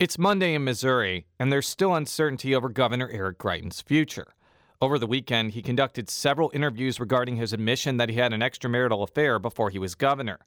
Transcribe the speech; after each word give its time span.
It's 0.00 0.18
Monday 0.18 0.54
in 0.54 0.64
Missouri, 0.64 1.28
and 1.38 1.52
there's 1.52 1.68
still 1.68 1.94
uncertainty 1.94 2.52
over 2.52 2.68
Governor 2.68 3.08
Eric 3.12 3.38
Greitens' 3.38 3.80
future. 3.80 4.34
Over 4.82 4.98
the 4.98 5.06
weekend, 5.06 5.52
he 5.52 5.62
conducted 5.62 6.10
several 6.10 6.50
interviews 6.52 6.98
regarding 6.98 7.36
his 7.36 7.52
admission 7.52 7.96
that 7.98 8.08
he 8.08 8.16
had 8.16 8.32
an 8.32 8.40
extramarital 8.40 9.04
affair 9.04 9.38
before 9.38 9.70
he 9.70 9.78
was 9.78 9.94
governor. 9.94 10.40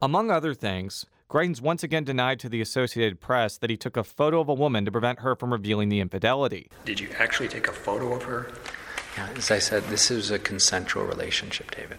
Among 0.00 0.30
other 0.30 0.54
things, 0.54 1.04
Greitens 1.28 1.60
once 1.60 1.82
again 1.82 2.04
denied 2.04 2.40
to 2.40 2.48
the 2.48 2.62
Associated 2.62 3.20
Press 3.20 3.58
that 3.58 3.68
he 3.68 3.76
took 3.76 3.98
a 3.98 4.04
photo 4.04 4.40
of 4.40 4.48
a 4.48 4.54
woman 4.54 4.86
to 4.86 4.90
prevent 4.90 5.18
her 5.18 5.36
from 5.36 5.52
revealing 5.52 5.90
the 5.90 6.00
infidelity. 6.00 6.70
Did 6.86 6.98
you 6.98 7.10
actually 7.18 7.48
take 7.48 7.68
a 7.68 7.72
photo 7.72 8.14
of 8.14 8.22
her? 8.22 8.52
Yeah, 9.18 9.28
as 9.36 9.50
I 9.50 9.58
said, 9.58 9.82
this 9.84 10.10
is 10.10 10.30
a 10.30 10.38
consensual 10.38 11.04
relationship, 11.04 11.72
David. 11.72 11.98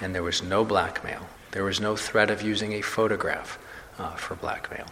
And 0.00 0.14
there 0.14 0.22
was 0.22 0.42
no 0.42 0.64
blackmail. 0.64 1.28
There 1.50 1.64
was 1.64 1.82
no 1.82 1.96
threat 1.96 2.30
of 2.30 2.40
using 2.40 2.72
a 2.72 2.80
photograph 2.80 3.58
uh, 3.98 4.14
for 4.14 4.36
blackmail. 4.36 4.86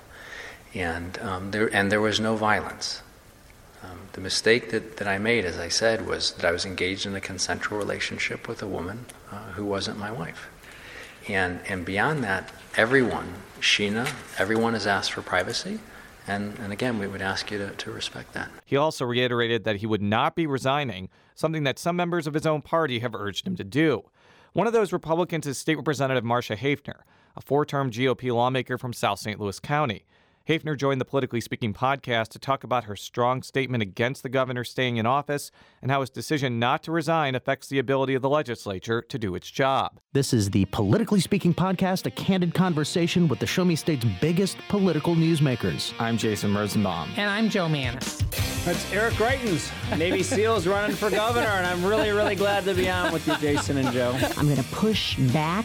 And, 0.75 1.19
um, 1.21 1.51
there, 1.53 1.73
and 1.75 1.91
there 1.91 2.01
was 2.01 2.19
no 2.19 2.37
violence. 2.37 3.03
Um, 3.83 3.99
the 4.13 4.21
mistake 4.21 4.71
that, 4.71 4.97
that 4.97 5.07
I 5.07 5.19
made, 5.19 5.45
as 5.45 5.59
I 5.59 5.69
said, 5.69 6.07
was 6.07 6.33
that 6.33 6.45
I 6.45 6.51
was 6.51 6.65
engaged 6.65 7.07
in 7.07 7.15
a 7.15 7.21
consensual 7.21 7.79
relationship 7.79 8.49
with 8.49 8.63
a 8.63 8.67
woman 8.67 9.07
uh, 9.31 9.53
who 9.53 9.65
wasn't 9.65 9.99
my 9.99 10.11
wife. 10.11 10.49
And, 11.29 11.61
and 11.69 11.85
beyond 11.85 12.25
that, 12.25 12.53
everyone, 12.77 13.35
Sheena, 13.61 14.13
everyone 14.39 14.75
has 14.75 14.87
asked 14.87 15.13
for 15.13 15.23
privacy. 15.23 15.79
And, 16.27 16.59
and 16.59 16.73
again, 16.73 16.99
we 16.99 17.07
would 17.07 17.23
ask 17.23 17.51
you 17.51 17.59
to, 17.59 17.71
to 17.71 17.91
respect 17.91 18.33
that. 18.33 18.51
He 18.65 18.77
also 18.77 19.05
reiterated 19.05 19.65
that 19.65 19.77
he 19.77 19.87
would 19.87 20.03
not 20.03 20.35
be 20.35 20.47
resigning, 20.47 21.09
something 21.35 21.65
that 21.65 21.79
some 21.79 21.97
members 21.97 22.27
of 22.27 22.35
his 22.35 22.47
own 22.47 22.63
party 22.63 23.01
have 23.01 23.15
urged 23.15 23.47
him 23.47 23.57
to 23.57 23.65
do. 23.65 24.05
One 24.55 24.67
of 24.67 24.73
those 24.73 24.93
Republicans 24.93 25.47
is 25.47 25.59
State 25.59 25.77
Representative 25.77 26.25
Marsha 26.25 26.57
Haefner, 26.57 27.01
a 27.37 27.41
four 27.41 27.67
term 27.67 27.91
GOP 27.91 28.33
lawmaker 28.33 28.79
from 28.79 28.93
South 28.93 29.19
St. 29.19 29.39
Louis 29.39 29.59
County. 29.61 30.05
Haefner 30.47 30.77
joined 30.77 31.01
the 31.01 31.07
Politically 31.07 31.41
Speaking 31.41 31.73
podcast 31.73 32.29
to 32.29 32.39
talk 32.39 32.65
about 32.65 32.85
her 32.85 32.97
strong 32.97 33.43
statement 33.43 33.83
against 33.83 34.23
the 34.23 34.29
governor 34.29 34.63
staying 34.63 34.99
in 34.99 35.07
office 35.07 35.51
and 35.81 35.91
how 35.91 36.03
his 36.03 36.11
decision 36.11 36.59
not 36.59 36.83
to 36.83 36.93
resign 36.93 37.35
affects 37.35 37.69
the 37.69 37.79
ability 37.79 38.13
of 38.13 38.21
the 38.21 38.29
legislature 38.29 39.01
to 39.01 39.19
do 39.19 39.35
its 39.35 39.51
job. 39.51 40.01
This 40.13 40.35
is 40.35 40.51
the 40.51 40.67
Politically 40.67 41.21
Speaking 41.21 41.55
podcast, 41.55 42.05
a 42.05 42.11
candid 42.11 42.53
conversation 42.53 43.27
with 43.27 43.39
the 43.39 43.47
Show 43.47 43.65
Me 43.65 43.75
State's 43.75 44.05
biggest 44.21 44.59
political 44.69 45.15
newsmakers. 45.15 45.95
I'm 45.99 46.19
Jason 46.19 46.55
Rosenbaum. 46.55 47.09
And 47.17 47.31
I'm 47.31 47.49
Jo 47.49 47.67
Mannies. 47.67 48.19
That's 48.67 48.93
Eric 48.93 49.15
Greitens, 49.15 49.73
Navy 49.97 50.23
SEALs 50.23 50.67
running 50.67 50.95
for 50.95 51.09
governor, 51.09 51.47
and 51.47 51.67
I'm 51.67 51.83
really, 51.83 52.11
really 52.11 52.35
glad 52.35 52.65
to 52.65 52.75
be 52.75 52.91
on 52.91 53.15
with 53.15 53.27
you, 53.27 53.35
Jason 53.39 53.79
and 53.79 53.91
Joe. 53.93 54.15
I'm 54.37 54.45
going 54.45 54.59
to 54.59 54.63
push 54.65 55.17
back 55.33 55.65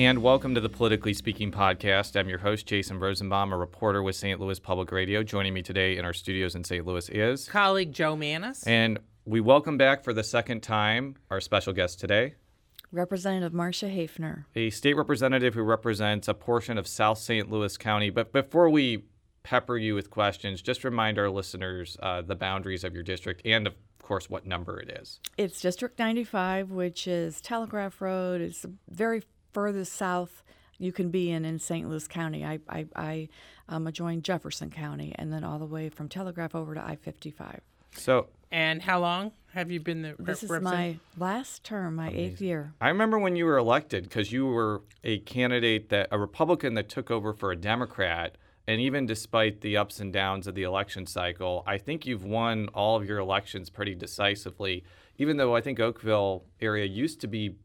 And 0.00 0.22
welcome 0.22 0.54
to 0.54 0.62
the 0.62 0.70
Politically 0.70 1.12
Speaking 1.12 1.52
podcast. 1.52 2.18
I'm 2.18 2.26
your 2.26 2.38
host, 2.38 2.64
Jason 2.64 2.98
Rosenbaum, 2.98 3.52
a 3.52 3.56
reporter 3.58 4.02
with 4.02 4.16
St. 4.16 4.40
Louis 4.40 4.58
Public 4.58 4.92
Radio. 4.92 5.22
Joining 5.22 5.52
me 5.52 5.60
today 5.60 5.98
in 5.98 6.06
our 6.06 6.14
studios 6.14 6.54
in 6.54 6.64
St. 6.64 6.86
Louis 6.86 7.06
is 7.10 7.46
colleague 7.46 7.92
Jo 7.92 8.16
Mannies. 8.16 8.64
And 8.66 8.98
we 9.26 9.42
welcome 9.42 9.76
back 9.76 10.02
for 10.02 10.14
the 10.14 10.24
second 10.24 10.62
time 10.62 11.16
our 11.30 11.38
special 11.38 11.74
guest 11.74 12.00
today, 12.00 12.36
Representative 12.90 13.52
Marsha 13.52 13.94
Haefner, 13.94 14.46
a 14.56 14.70
state 14.70 14.94
representative 14.94 15.52
who 15.52 15.60
represents 15.60 16.28
a 16.28 16.34
portion 16.34 16.78
of 16.78 16.88
South 16.88 17.18
St. 17.18 17.50
Louis 17.50 17.76
County. 17.76 18.08
But 18.08 18.32
before 18.32 18.70
we 18.70 19.04
pepper 19.42 19.76
you 19.76 19.94
with 19.94 20.08
questions, 20.08 20.62
just 20.62 20.82
remind 20.82 21.18
our 21.18 21.28
listeners 21.28 21.98
uh, 22.02 22.22
the 22.22 22.36
boundaries 22.36 22.84
of 22.84 22.94
your 22.94 23.02
district 23.02 23.42
and, 23.44 23.66
of 23.66 23.74
course, 24.02 24.30
what 24.30 24.46
number 24.46 24.80
it 24.80 24.98
is. 24.98 25.20
It's 25.36 25.60
District 25.60 25.98
95, 25.98 26.70
which 26.70 27.06
is 27.06 27.42
Telegraph 27.42 28.00
Road. 28.00 28.40
It's 28.40 28.64
a 28.64 28.70
very 28.88 29.24
furthest 29.52 29.92
south 29.92 30.42
you 30.78 30.92
can 30.92 31.10
be 31.10 31.30
in 31.30 31.44
in 31.44 31.58
St. 31.58 31.88
Louis 31.88 32.08
County. 32.08 32.44
I, 32.44 32.58
I, 32.68 32.86
I 32.96 33.28
um, 33.68 33.86
adjoin 33.86 34.22
Jefferson 34.22 34.70
County 34.70 35.14
and 35.16 35.32
then 35.32 35.44
all 35.44 35.58
the 35.58 35.66
way 35.66 35.90
from 35.90 36.08
Telegraph 36.08 36.54
over 36.54 36.74
to 36.74 36.82
I 36.82 36.96
55. 36.96 37.60
So, 37.92 38.28
and 38.50 38.82
how 38.82 39.00
long 39.00 39.32
have 39.52 39.70
you 39.70 39.80
been 39.80 40.02
the 40.02 40.16
This 40.18 40.42
rep- 40.44 40.60
is 40.60 40.64
my 40.64 40.96
last 41.18 41.64
term, 41.64 41.96
my 41.96 42.08
Amazing. 42.08 42.24
eighth 42.24 42.40
year. 42.40 42.72
I 42.80 42.88
remember 42.88 43.18
when 43.18 43.36
you 43.36 43.44
were 43.44 43.58
elected 43.58 44.04
because 44.04 44.32
you 44.32 44.46
were 44.46 44.82
a 45.04 45.18
candidate 45.20 45.90
that 45.90 46.08
a 46.10 46.18
Republican 46.18 46.74
that 46.74 46.88
took 46.88 47.10
over 47.10 47.32
for 47.32 47.52
a 47.52 47.56
Democrat. 47.56 48.36
And 48.66 48.80
even 48.80 49.06
despite 49.06 49.62
the 49.62 49.76
ups 49.76 50.00
and 50.00 50.12
downs 50.12 50.46
of 50.46 50.54
the 50.54 50.62
election 50.62 51.06
cycle, 51.06 51.64
I 51.66 51.78
think 51.78 52.06
you've 52.06 52.24
won 52.24 52.68
all 52.68 52.96
of 52.96 53.06
your 53.06 53.18
elections 53.18 53.68
pretty 53.68 53.94
decisively. 53.94 54.84
Even 55.18 55.36
though 55.36 55.56
I 55.56 55.60
think 55.60 55.80
Oakville 55.80 56.44
area 56.60 56.84
used 56.86 57.20
to 57.22 57.26
be 57.26 57.56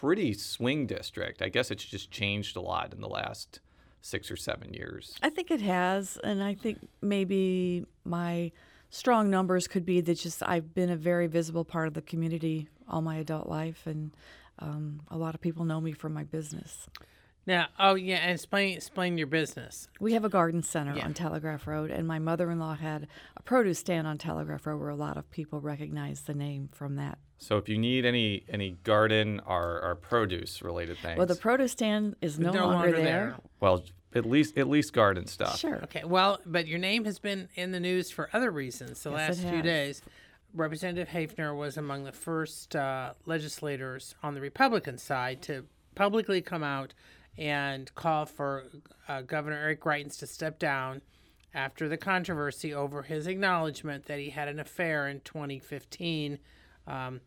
pretty 0.00 0.34
swing 0.34 0.86
district. 0.86 1.40
I 1.40 1.48
guess 1.48 1.70
it's 1.70 1.84
just 1.84 2.10
changed 2.10 2.54
a 2.54 2.60
lot 2.60 2.92
in 2.92 3.00
the 3.00 3.08
last 3.08 3.60
six 4.02 4.30
or 4.30 4.36
seven 4.36 4.74
years. 4.74 5.16
I 5.22 5.30
think 5.30 5.50
it 5.50 5.62
has, 5.62 6.18
and 6.22 6.42
I 6.42 6.54
think 6.54 6.86
maybe 7.00 7.86
my 8.04 8.52
strong 8.90 9.30
numbers 9.30 9.66
could 9.66 9.86
be 9.86 10.02
that 10.02 10.16
just 10.18 10.42
I've 10.42 10.74
been 10.74 10.90
a 10.90 10.96
very 10.96 11.28
visible 11.28 11.64
part 11.64 11.88
of 11.88 11.94
the 11.94 12.02
community 12.02 12.68
all 12.88 13.00
my 13.00 13.16
adult 13.16 13.48
life, 13.48 13.86
and 13.86 14.10
um, 14.58 15.00
a 15.10 15.16
lot 15.16 15.34
of 15.34 15.40
people 15.40 15.64
know 15.64 15.80
me 15.80 15.92
from 15.92 16.12
my 16.12 16.24
business. 16.24 16.86
Now, 17.46 17.68
oh 17.78 17.94
yeah, 17.94 18.16
and 18.16 18.32
explain 18.32 18.76
explain 18.76 19.16
your 19.18 19.28
business. 19.28 19.88
We 20.00 20.14
have 20.14 20.24
a 20.24 20.28
garden 20.28 20.62
center 20.62 20.96
Yeah. 20.96 21.04
on 21.04 21.14
Telegraph 21.14 21.66
Road, 21.66 21.90
and 21.92 22.06
my 22.06 22.18
mother-in-law 22.18 22.74
had 22.76 23.06
a 23.36 23.42
produce 23.42 23.78
stand 23.78 24.06
on 24.06 24.18
Telegraph 24.18 24.66
Road, 24.66 24.80
where 24.80 24.88
a 24.88 24.96
lot 24.96 25.16
of 25.16 25.30
people 25.30 25.60
recognize 25.60 26.22
the 26.22 26.34
name 26.34 26.68
from 26.72 26.96
that. 26.96 27.18
So 27.38 27.56
if 27.58 27.68
you 27.68 27.78
need 27.78 28.04
any 28.04 28.44
any 28.48 28.72
garden 28.82 29.40
or, 29.46 29.80
or 29.80 29.94
produce 29.94 30.60
related 30.60 30.98
things, 30.98 31.18
Well, 31.18 31.26
the 31.26 31.36
produce 31.36 31.72
stand 31.72 32.16
is 32.20 32.38
no, 32.38 32.50
No 32.50 32.66
longer, 32.66 32.72
longer 32.72 32.92
there. 32.92 33.04
there. 33.04 33.36
well, 33.60 33.84
at 34.14 34.24
least 34.26 34.58
at 34.58 34.68
least 34.68 34.92
garden 34.92 35.26
stuff. 35.26 35.58
Sure. 35.58 35.76
Okay, 35.84 36.02
well, 36.04 36.40
but 36.46 36.66
your 36.66 36.80
name 36.80 37.04
has 37.04 37.20
been 37.20 37.48
in 37.54 37.70
the 37.70 37.80
news 37.80 38.10
for 38.10 38.28
other 38.32 38.50
reasons 38.50 39.02
the 39.04 39.10
Yes, 39.10 39.16
last 39.28 39.38
it 39.38 39.42
few 39.42 39.56
has. 39.58 39.62
days. 39.64 40.02
Representative 40.52 41.08
Haefner 41.12 41.54
was 41.56 41.76
among 41.76 42.04
the 42.04 42.12
first 42.12 42.74
uh, 42.74 43.12
legislators 43.26 44.14
on 44.22 44.34
the 44.34 44.40
Republican 44.40 44.96
side 44.98 45.42
to 45.42 45.66
publicly 45.94 46.40
come 46.40 46.62
out 46.62 46.94
and 47.38 47.94
call 47.94 48.26
for 48.26 48.64
uh, 49.08 49.22
Governor 49.22 49.56
Eric 49.56 49.80
Greitens 49.82 50.18
to 50.18 50.26
step 50.26 50.58
down 50.58 51.02
after 51.54 51.88
the 51.88 51.96
controversy 51.96 52.72
over 52.72 53.02
his 53.02 53.26
acknowledgement 53.26 54.06
that 54.06 54.18
he 54.18 54.30
had 54.30 54.48
an 54.48 54.60
affair 54.60 55.08
in 55.08 55.20
2015 55.20 56.38
um, 56.86 57.20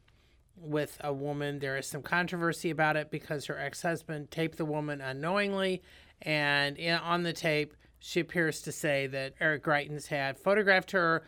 with 0.55 0.97
a 1.03 1.13
woman. 1.13 1.59
There 1.59 1.77
is 1.77 1.87
some 1.87 2.01
controversy 2.01 2.69
about 2.69 2.95
it 2.95 3.11
because 3.11 3.45
her 3.45 3.57
ex 3.57 3.81
husband 3.81 4.31
taped 4.31 4.57
the 4.57 4.65
woman 4.65 5.01
unknowingly, 5.01 5.81
and 6.21 6.77
in, 6.77 6.95
on 6.95 7.23
the 7.23 7.33
tape, 7.33 7.75
she 7.99 8.19
appears 8.19 8.61
to 8.61 8.71
say 8.71 9.07
that 9.07 9.33
Eric 9.39 9.63
Greitens 9.63 10.07
had 10.07 10.37
photographed 10.37 10.91
her 10.91 11.23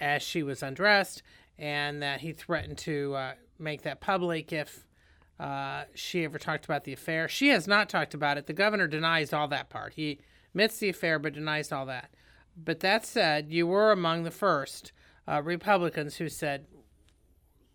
as 0.00 0.22
she 0.22 0.42
was 0.42 0.62
undressed 0.62 1.22
and 1.58 2.02
that 2.02 2.20
he 2.20 2.32
threatened 2.32 2.78
to 2.78 3.14
uh, 3.14 3.32
make 3.58 3.82
that 3.82 4.00
public 4.00 4.52
if 4.52 4.84
uh, 5.38 5.84
she 5.94 6.24
ever 6.24 6.38
talked 6.38 6.64
about 6.64 6.84
the 6.84 6.92
affair. 6.92 7.28
She 7.28 7.48
has 7.48 7.66
not 7.66 7.88
talked 7.88 8.14
about 8.14 8.38
it. 8.38 8.46
The 8.46 8.52
governor 8.52 8.86
denies 8.86 9.32
all 9.32 9.48
that 9.48 9.68
part. 9.68 9.94
He 9.94 10.20
admits 10.50 10.78
the 10.78 10.88
affair 10.88 11.18
but 11.18 11.34
denies 11.34 11.72
all 11.72 11.86
that. 11.86 12.10
But 12.56 12.80
that 12.80 13.04
said, 13.04 13.50
you 13.50 13.66
were 13.66 13.90
among 13.90 14.22
the 14.22 14.30
first 14.30 14.92
uh, 15.26 15.42
Republicans 15.42 16.16
who 16.16 16.28
said 16.28 16.66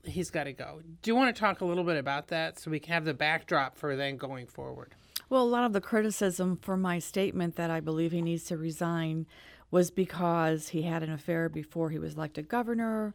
he's 0.05 0.29
got 0.29 0.45
to 0.45 0.53
go. 0.53 0.81
Do 1.01 1.11
you 1.11 1.15
want 1.15 1.35
to 1.35 1.39
talk 1.39 1.61
a 1.61 1.65
little 1.65 1.83
bit 1.83 1.97
about 1.97 2.29
that 2.29 2.57
so 2.57 2.71
we 2.71 2.79
can 2.79 2.93
have 2.93 3.05
the 3.05 3.13
backdrop 3.13 3.77
for 3.77 3.95
then 3.95 4.15
going 4.17 4.47
forward? 4.47 4.95
Well, 5.29 5.43
a 5.43 5.45
lot 5.45 5.65
of 5.65 5.73
the 5.73 5.81
criticism 5.81 6.57
for 6.61 6.77
my 6.77 6.99
statement 6.99 7.55
that 7.57 7.69
I 7.69 7.81
believe 7.81 8.11
he 8.11 8.21
needs 8.21 8.45
to 8.45 8.57
resign 8.57 9.27
was 9.69 9.91
because 9.91 10.69
he 10.69 10.83
had 10.83 11.03
an 11.03 11.11
affair 11.11 11.49
before 11.49 11.89
he 11.89 11.99
was 11.99 12.15
elected 12.15 12.47
governor. 12.47 13.13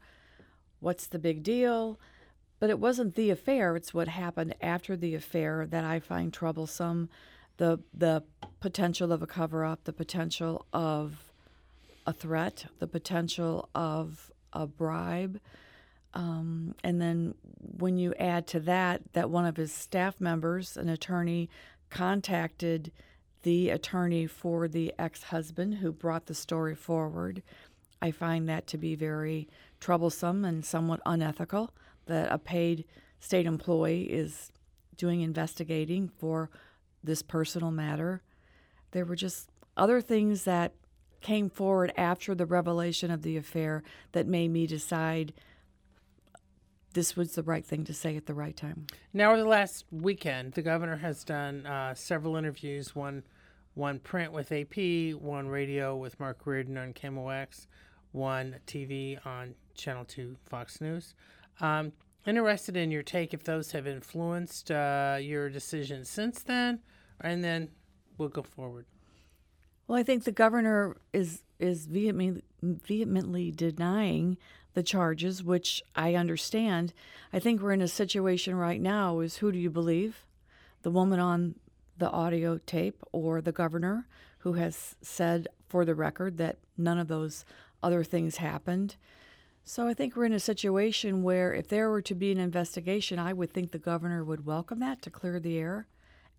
What's 0.81 1.07
the 1.07 1.19
big 1.19 1.43
deal? 1.43 1.99
But 2.65 2.71
it 2.71 2.81
wasn't 2.81 3.15
the 3.15 3.29
affair, 3.29 3.77
it's 3.77 3.93
what 3.93 4.09
happened 4.09 4.55
after 4.63 4.97
the 4.97 5.15
affair 5.15 5.67
that 5.67 5.85
I 5.85 6.01
find 6.01 6.33
troublesome. 6.33 7.11
The 7.59 7.81
the 7.93 8.23
potential 8.59 9.13
of 9.13 9.21
a 9.21 9.27
cover 9.27 9.67
up, 9.67 9.85
the 9.85 9.93
potential 9.93 10.65
of 10.73 11.31
a 12.07 12.15
threat, 12.15 12.65
the 12.79 12.87
potential 12.87 13.69
of 13.75 14.33
a 14.55 14.67
bribe. 14.67 15.41
Um, 16.15 16.75
and 16.83 17.03
then 17.03 17.35
when 17.61 17.99
you 17.99 18.15
add 18.15 18.47
to 18.47 18.61
that 18.61 19.13
that 19.13 19.29
one 19.29 19.45
of 19.45 19.59
his 19.59 19.71
staff 19.71 20.19
members, 20.19 20.79
an 20.79 20.89
attorney, 20.89 21.51
contacted 21.91 22.93
the 23.43 23.69
attorney 23.69 24.27
for 24.27 24.69
the 24.69 24.95
ex 24.99 25.25
husband 25.25 25.75
who 25.75 25.93
brought 25.93 26.25
the 26.25 26.35
story 26.35 26.75
forward, 26.75 27.43
I 28.01 28.11
find 28.11 28.49
that 28.49 28.67
to 28.69 28.79
be 28.79 28.95
very 28.95 29.49
troublesome 29.81 30.47
and 30.47 30.65
somewhat 30.65 31.03
unethical 31.05 31.71
that 32.07 32.33
a 32.33 32.39
paid 32.39 32.85
state 33.21 33.47
employee 33.47 34.03
is 34.03 34.53
doing 34.97 35.21
investigating 35.21 36.09
for 36.09 36.51
this 37.03 37.23
personal 37.23 37.71
matter. 37.71 38.23
There 38.93 39.05
were 39.05 39.17
just 39.17 39.51
other 39.77 40.01
things 40.01 40.45
that 40.45 40.73
came 41.21 41.49
forward 41.49 41.93
after 41.97 42.35
the 42.35 42.47
revelation 42.47 43.11
of 43.11 43.23
the 43.23 43.37
affair 43.37 43.83
that 44.13 44.27
made 44.27 44.51
me 44.51 44.67
decide 44.67 45.33
this 46.93 47.17
was 47.17 47.33
the 47.33 47.43
right 47.43 47.65
thing 47.65 47.85
to 47.85 47.93
say 47.93 48.17
at 48.17 48.27
the 48.27 48.35
right 48.35 48.57
time. 48.57 48.87
Now, 49.13 49.33
over 49.33 49.41
the 49.41 49.49
last 49.49 49.85
weekend, 49.91 50.53
the 50.53 50.63
governor 50.63 50.97
has 50.97 51.25
done 51.25 51.67
uh, 51.67 51.95
several 51.95 52.37
interviews 52.37 52.95
one, 52.95 53.25
one 53.75 53.99
print 53.99 54.33
with 54.33 54.53
AP, 54.53 55.15
one 55.21 55.49
radio 55.49 55.97
with 55.97 56.19
Mark 56.21 56.47
Reardon 56.47 56.79
on 56.79 56.93
KMOX, 56.93 57.67
one 58.13 58.57
TV 58.67 59.19
on 59.27 59.55
Channel 59.75 60.05
2 60.05 60.37
Fox 60.47 60.81
News. 60.81 61.15
Um, 61.61 61.93
interested 62.27 62.77
in 62.77 62.91
your 62.91 63.03
take 63.03 63.35
if 63.35 63.45
those 63.45 63.73
have 63.73 63.87
influenced 63.87 64.71
uh, 64.71 65.19
your 65.21 65.49
decision 65.51 66.05
since 66.05 66.43
then, 66.43 66.81
and 67.21 67.45
then 67.45 67.71
we'll 68.19 68.29
go 68.29 68.43
forward. 68.43 68.87
Well, 69.87 69.99
I 69.99 70.03
think 70.03 70.25
the 70.25 70.33
governor 70.33 70.97
is 71.13 71.43
is 71.59 71.87
vehemently, 71.87 72.43
vehemently 72.63 73.51
denying 73.51 74.37
the 74.75 74.83
charges, 74.83 75.43
which 75.43 75.83
I 75.95 76.15
understand. 76.15 76.93
I 77.33 77.39
think 77.39 77.61
we're 77.61 77.73
in 77.73 77.81
a 77.81 77.89
situation 77.89 78.57
right 78.57 78.81
now 78.81 79.21
is 79.21 79.37
who 79.37 79.53
do 79.53 79.59
you 79.59 79.71
believe? 79.71 80.27
The 80.83 80.91
woman 80.91 81.21
on 81.21 81.55
the 81.97 82.11
audio 82.11 82.59
tape 82.59 83.03
or 83.13 83.41
the 83.41 83.53
governor 83.53 84.09
who 84.39 84.55
has 84.55 84.97
said 85.01 85.49
for 85.69 85.85
the 85.85 85.95
record 85.95 86.39
that 86.39 86.59
none 86.77 86.99
of 86.99 87.09
those 87.09 87.45
other 87.83 88.03
things 88.03 88.39
happened. 88.39 88.97
So 89.67 89.87
I 89.87 89.95
think 89.95 90.15
we're 90.15 90.27
in 90.27 90.35
a 90.35 90.41
situation 90.41 91.23
where 91.23 91.55
if 91.55 91.69
there 91.69 91.89
were 91.89 92.03
to 92.03 92.15
be 92.15 92.31
an 92.31 92.39
investigation, 92.39 93.19
I 93.19 93.33
would 93.33 93.53
think 93.53 93.73
the 93.73 93.79
governor 93.79 94.23
would 94.23 94.45
welcome 94.45 94.79
that 94.81 95.01
to 95.03 95.11
clear 95.11 95.41
the 95.41 95.57
air 95.57 95.87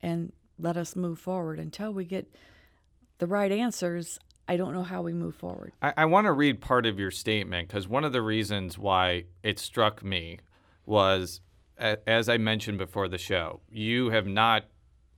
and 0.01 0.31
let 0.59 0.77
us 0.77 0.95
move 0.95 1.17
forward 1.17 1.59
until 1.59 1.91
we 1.91 2.05
get 2.05 2.31
the 3.17 3.25
right 3.25 3.51
answers. 3.51 4.19
I 4.47 4.57
don't 4.57 4.73
know 4.73 4.83
how 4.83 5.01
we 5.01 5.11
move 5.11 5.35
forward. 5.35 5.73
I, 5.81 5.93
I 5.97 6.05
want 6.05 6.25
to 6.25 6.31
read 6.31 6.61
part 6.61 6.85
of 6.85 6.99
your 6.99 7.09
statement 7.09 7.67
because 7.67 7.87
one 7.87 8.03
of 8.03 8.13
the 8.13 8.21
reasons 8.21 8.77
why 8.77 9.25
it 9.41 9.57
struck 9.57 10.03
me 10.03 10.39
was, 10.85 11.41
as 11.79 12.29
I 12.29 12.37
mentioned 12.37 12.77
before 12.77 13.07
the 13.07 13.17
show, 13.17 13.61
you 13.71 14.11
have 14.11 14.27
not 14.27 14.65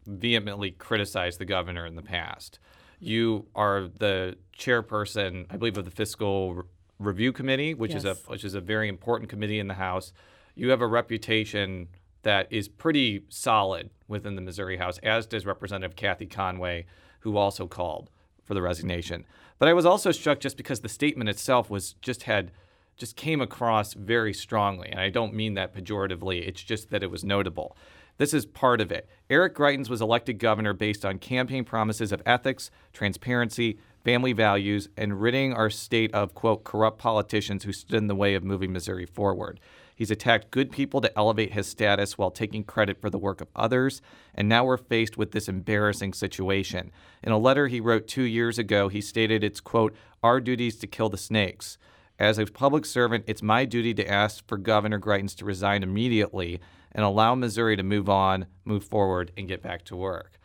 vehemently 0.06 0.72
criticized 0.72 1.40
the 1.40 1.46
governor 1.46 1.86
in 1.86 1.96
the 1.96 2.02
past. 2.02 2.60
You 3.02 3.48
are 3.54 3.90
the 3.90 4.38
chairperson, 4.58 5.46
I 5.50 5.58
believe, 5.58 5.78
of 5.78 5.84
the 5.84 5.92
Fiscal 5.92 6.64
Review 7.00 7.32
Committee, 7.32 7.74
which 7.74 7.92
Yes. 7.92 8.04
is 8.04 8.06
a 8.06 8.16
which 8.30 8.44
is 8.44 8.54
a 8.54 8.62
very 8.62 8.88
important 8.90 9.30
committee 9.30 9.60
in 9.60 9.68
the 9.68 9.76
House. 9.76 10.14
You 10.56 10.70
have 10.72 10.82
a 10.82 10.88
reputation 10.88 11.90
that 12.24 12.48
is 12.52 12.68
pretty 12.68 13.24
solid 13.30 13.90
within 14.08 14.36
the 14.36 14.42
Missouri 14.42 14.78
House, 14.78 14.98
as 15.00 15.26
does 15.28 15.46
Representative 15.46 15.96
Kathy 15.96 16.26
Conway, 16.26 16.86
who 17.20 17.38
also 17.38 17.68
called 17.68 18.10
for 18.44 18.54
the 18.54 18.62
resignation. 18.62 19.26
But 19.60 19.68
I 19.70 19.74
was 19.74 19.86
also 19.86 20.12
struck 20.12 20.40
just 20.40 20.58
because 20.58 20.80
the 20.82 20.90
statement 20.90 21.30
itself 21.30 21.70
was 21.70 21.94
just 22.02 22.24
had 22.24 22.52
just 22.96 23.16
came 23.16 23.42
across 23.42 23.94
very 23.94 24.34
strongly, 24.34 24.90
and 24.90 25.00
I 25.00 25.10
don't 25.10 25.34
mean 25.36 25.54
that 25.54 25.76
pejoratively. 25.76 26.48
It's 26.48 26.64
just 26.64 26.90
that 26.90 27.04
it 27.04 27.12
was 27.12 27.24
notable. 27.24 27.78
This 28.18 28.34
is 28.34 28.48
part 28.48 28.82
of 28.82 28.92
it. 28.92 29.08
Eric 29.30 29.54
Greitens 29.56 29.90
was 29.90 30.02
elected 30.02 30.40
governor 30.40 30.74
based 30.74 31.06
on 31.06 31.20
campaign 31.20 31.64
promises 31.64 32.12
of 32.12 32.24
ethics, 32.26 32.72
transparency, 32.94 33.78
family 34.08 34.32
values, 34.32 34.88
and 34.96 35.22
ridding 35.22 35.52
our 35.52 35.70
state 35.70 36.14
of, 36.14 36.34
quote, 36.34 36.64
corrupt 36.64 36.98
politicians 36.98 37.66
who 37.66 37.74
stood 37.74 37.98
in 37.98 38.08
the 38.08 38.16
way 38.16 38.36
of 38.36 38.44
moving 38.44 38.72
Missouri 38.72 39.06
forward. 39.06 39.60
He's 39.94 40.10
attacked 40.10 40.50
good 40.50 40.72
people 40.72 41.02
to 41.02 41.18
elevate 41.18 41.52
his 41.52 41.68
status 41.68 42.18
while 42.18 42.32
taking 42.32 42.64
credit 42.64 43.02
for 43.02 43.10
the 43.10 43.18
work 43.18 43.42
of 43.42 43.50
others, 43.54 44.02
and 44.34 44.48
now 44.48 44.64
we're 44.64 44.78
faced 44.78 45.18
with 45.18 45.34
this 45.34 45.50
embarrassing 45.50 46.14
situation. 46.14 46.90
In 47.22 47.34
a 47.34 47.38
letter 47.38 47.68
he 47.68 47.82
wrote 47.82 48.08
two 48.08 48.24
years 48.24 48.58
ago, 48.58 48.88
he 48.88 49.02
stated 49.02 49.44
it's, 49.44 49.60
quote, 49.60 49.94
our 50.24 50.40
duties 50.40 50.78
to 50.78 50.88
kill 50.88 51.10
the 51.10 51.18
snakes. 51.18 51.78
As 52.18 52.38
a 52.38 52.46
public 52.46 52.86
servant, 52.86 53.26
it's 53.28 53.44
my 53.44 53.66
duty 53.66 53.94
to 53.96 54.10
ask 54.10 54.48
for 54.48 54.58
Governor 54.58 55.02
Greitens 55.02 55.36
to 55.36 55.44
resign 55.44 55.84
immediately 55.84 56.62
and 56.94 57.04
allow 57.04 57.36
Missouri 57.36 57.76
to 57.76 57.84
move 57.84 58.08
on, 58.08 58.46
move 58.64 58.86
forward, 58.86 59.34
and 59.36 59.50
get 59.50 59.62
back 59.62 59.84
to 59.84 59.98
work. 59.98 60.37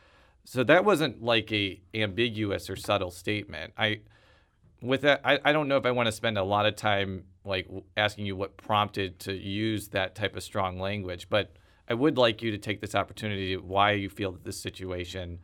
So 0.44 0.64
that 0.64 0.84
wasn't 0.84 1.22
like 1.22 1.52
a 1.52 1.80
ambiguous 1.94 2.68
or 2.68 2.76
subtle 2.76 3.10
statement. 3.10 3.72
I 3.76 4.00
with 4.80 5.02
that 5.02 5.20
I, 5.24 5.38
I 5.44 5.52
don't 5.52 5.68
know 5.68 5.76
if 5.76 5.86
I 5.86 5.92
want 5.92 6.06
to 6.06 6.12
spend 6.12 6.38
a 6.38 6.42
lot 6.42 6.66
of 6.66 6.76
time 6.76 7.24
like 7.44 7.68
asking 7.96 8.26
you 8.26 8.36
what 8.36 8.56
prompted 8.56 9.18
to 9.20 9.32
use 9.32 9.88
that 9.88 10.14
type 10.14 10.36
of 10.36 10.42
strong 10.42 10.78
language, 10.78 11.28
but 11.28 11.52
I 11.88 11.94
would 11.94 12.16
like 12.16 12.42
you 12.42 12.50
to 12.50 12.58
take 12.58 12.80
this 12.80 12.94
opportunity 12.94 13.56
why 13.56 13.92
you 13.92 14.08
feel 14.08 14.32
that 14.32 14.44
this 14.44 14.60
situation 14.60 15.40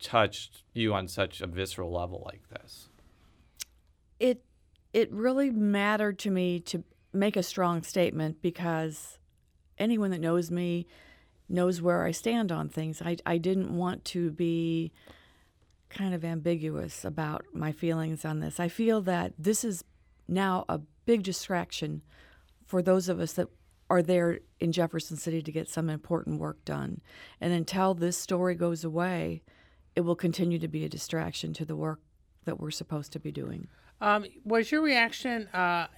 touched 0.00 0.64
you 0.72 0.92
on 0.92 1.08
such 1.08 1.40
a 1.40 1.46
visceral 1.46 1.92
level 1.92 2.22
like 2.24 2.48
this. 2.50 2.88
It 4.18 4.44
it 4.92 5.10
really 5.12 5.50
mattered 5.50 6.18
to 6.20 6.30
me 6.30 6.60
to 6.60 6.84
make 7.12 7.36
a 7.36 7.42
strong 7.42 7.82
statement 7.82 8.42
because 8.42 9.18
anyone 9.78 10.10
that 10.10 10.20
knows 10.20 10.50
me 10.50 10.86
knows 11.52 11.82
where 11.82 12.04
I 12.04 12.10
stand 12.10 12.50
on 12.50 12.68
things. 12.68 13.02
I, 13.02 13.16
I 13.26 13.38
didn't 13.38 13.76
want 13.76 14.04
to 14.06 14.30
be 14.30 14.92
kind 15.90 16.14
of 16.14 16.24
ambiguous 16.24 17.04
about 17.04 17.44
my 17.52 17.70
feelings 17.70 18.24
on 18.24 18.40
this. 18.40 18.58
I 18.58 18.68
feel 18.68 19.02
that 19.02 19.34
this 19.38 19.62
is 19.62 19.84
now 20.26 20.64
a 20.68 20.80
big 21.04 21.22
distraction 21.22 22.02
for 22.66 22.80
those 22.82 23.08
of 23.08 23.20
us 23.20 23.34
that 23.34 23.48
are 23.90 24.02
there 24.02 24.40
in 24.58 24.72
Jefferson 24.72 25.18
City 25.18 25.42
to 25.42 25.52
get 25.52 25.68
some 25.68 25.90
important 25.90 26.40
work 26.40 26.64
done. 26.64 27.02
And 27.40 27.52
until 27.52 27.92
this 27.92 28.16
story 28.16 28.54
goes 28.54 28.84
away, 28.84 29.42
it 29.94 30.00
will 30.00 30.16
continue 30.16 30.58
to 30.58 30.68
be 30.68 30.84
a 30.84 30.88
distraction 30.88 31.52
to 31.54 31.66
the 31.66 31.76
work 31.76 32.00
that 32.44 32.58
we're 32.58 32.70
supposed 32.70 33.12
to 33.12 33.20
be 33.20 33.30
doing. 33.30 33.68
Um, 34.00 34.24
was 34.44 34.72
your 34.72 34.80
reaction 34.80 35.46
uh, 35.48 35.88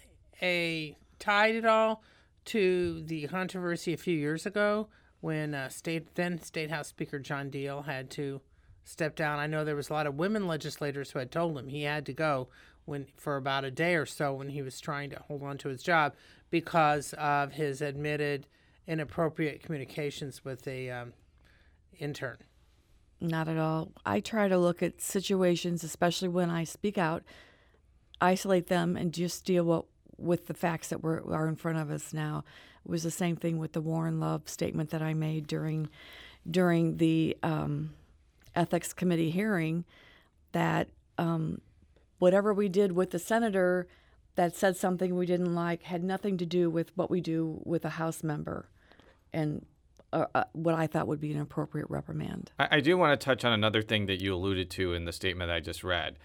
a 0.43 0.97
tied 1.21 1.55
at 1.55 1.65
all 1.65 2.03
to 2.47 3.03
the 3.03 3.29
controversy 3.29 3.93
a 3.93 3.97
few 3.97 4.19
years 4.19 4.45
ago 4.45 4.89
when 5.25 5.55
uh, 5.55 5.71
state 5.71 6.15
then 6.17 6.38
State 6.43 6.71
House 6.71 6.88
Speaker 6.88 7.19
John 7.19 7.50
Diehl 7.50 7.87
had 7.87 8.11
to 8.11 8.43
step 8.85 9.17
down? 9.17 9.38
I 9.38 9.47
know 9.47 9.65
there 9.65 9.75
was 9.75 9.88
a 9.88 9.94
lot 9.94 10.06
of 10.06 10.17
women 10.17 10.47
legislators 10.47 11.11
who 11.11 11.19
had 11.19 11.32
told 11.32 11.56
him 11.56 11.69
he 11.69 11.85
had 11.85 12.05
to 12.05 12.12
go 12.12 12.49
when 12.85 13.06
for 13.17 13.38
about 13.38 13.65
a 13.65 13.71
day 13.71 13.94
or 13.94 14.05
so 14.05 14.35
when 14.35 14.50
he 14.50 14.61
was 14.61 14.79
trying 14.81 15.09
to 15.09 15.19
hold 15.21 15.43
on 15.43 15.56
to 15.56 15.71
his 15.71 15.82
job 15.82 16.12
because 16.50 17.15
of 17.15 17.53
his 17.53 17.81
admitted 17.81 18.47
inappropriate 18.87 19.62
communications 19.62 20.44
with 20.44 20.69
a 20.69 20.91
um, 20.91 21.15
intern. 21.99 22.37
Not 23.19 23.49
at 23.49 23.56
all. 23.56 23.93
I 24.05 24.20
try 24.20 24.49
to 24.49 24.58
look 24.58 24.82
at 24.82 25.01
situations, 25.01 25.82
especially 25.82 26.29
when 26.29 26.51
I 26.51 26.65
speak 26.65 26.99
out, 26.99 27.22
isolate 28.20 28.67
them, 28.67 28.94
and 28.94 29.10
just 29.10 29.46
deal 29.46 29.65
what, 29.65 29.87
with 30.19 30.49
the 30.49 30.55
facts 30.55 30.89
that 30.89 31.03
were, 31.03 31.25
are 31.32 31.49
in 31.49 31.56
front 31.56 31.79
of 31.79 31.91
us 31.91 32.13
now. 32.13 32.44
It 32.84 32.91
was 32.91 33.03
the 33.03 33.10
same 33.10 33.36
thing 33.36 33.58
with 33.58 33.72
the 33.72 33.81
Warren 33.81 34.20
Love 34.20 34.48
statement 34.48 34.91
that 34.91 35.03
I 35.03 35.14
made 35.14 35.46
during 35.46 35.88
during 36.50 36.98
the 36.98 37.36
um, 37.43 37.94
ethics 38.55 38.93
committee 38.93 39.31
hearing. 39.31 39.84
That 40.53 40.88
um, 41.19 41.60
whatever 42.19 42.53
we 42.53 42.69
did 42.69 42.93
with 42.93 43.10
the 43.10 43.19
senator 43.19 43.88
that 44.36 44.55
said 44.55 44.76
something 44.76 45.17
we 45.17 45.26
didn't 45.26 45.55
like 45.55 45.84
had 45.84 46.03
nothing 46.03 46.36
to 46.38 46.46
do 46.46 46.69
with 46.69 46.91
what 46.96 47.10
we 47.10 47.20
do 47.20 47.60
with 47.64 47.84
a 47.84 47.91
House 47.91 48.22
member, 48.22 48.69
and 49.32 49.64
uh, 50.12 50.26
uh, 50.34 50.44
what 50.53 50.74
I 50.74 50.86
thought 50.86 51.06
would 51.06 51.20
be 51.20 51.32
an 51.32 51.41
appropriate 51.41 51.88
reprimand. 51.88 52.53
I, 52.58 52.69
I 52.72 52.81
do 52.81 52.96
want 52.96 53.19
to 53.19 53.24
touch 53.24 53.44
on 53.44 53.53
another 53.53 53.82
thing 53.82 54.06
that 54.06 54.20
you 54.20 54.34
alluded 54.34 54.70
to 54.72 54.93
in 54.93 55.05
the 55.05 55.12
statement 55.12 55.50
I 55.50 55.60
just 55.60 55.82
read. 55.82 56.19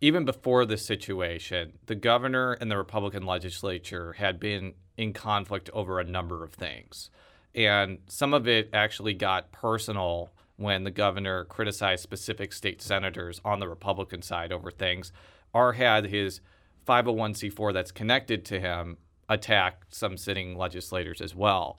Even 0.00 0.24
before 0.24 0.66
this 0.66 0.84
situation, 0.84 1.74
the 1.86 1.94
governor 1.94 2.52
and 2.52 2.70
the 2.70 2.76
Republican 2.76 3.24
legislature 3.24 4.14
had 4.14 4.38
been 4.38 4.74
in 4.96 5.12
conflict 5.12 5.70
over 5.72 5.98
a 5.98 6.04
number 6.04 6.44
of 6.44 6.52
things. 6.52 7.10
And 7.54 7.98
some 8.08 8.34
of 8.34 8.48
it 8.48 8.70
actually 8.72 9.14
got 9.14 9.52
personal 9.52 10.30
when 10.56 10.84
the 10.84 10.90
governor 10.90 11.44
criticized 11.44 12.02
specific 12.02 12.52
state 12.52 12.80
senators 12.80 13.40
on 13.44 13.60
the 13.60 13.68
Republican 13.68 14.22
side 14.22 14.52
over 14.52 14.70
things, 14.70 15.12
or 15.52 15.72
had 15.72 16.06
his 16.06 16.40
501c4 16.86 17.72
that's 17.72 17.90
connected 17.90 18.44
to 18.46 18.60
him 18.60 18.98
attack 19.28 19.84
some 19.88 20.16
sitting 20.16 20.56
legislators 20.56 21.20
as 21.20 21.34
well. 21.34 21.78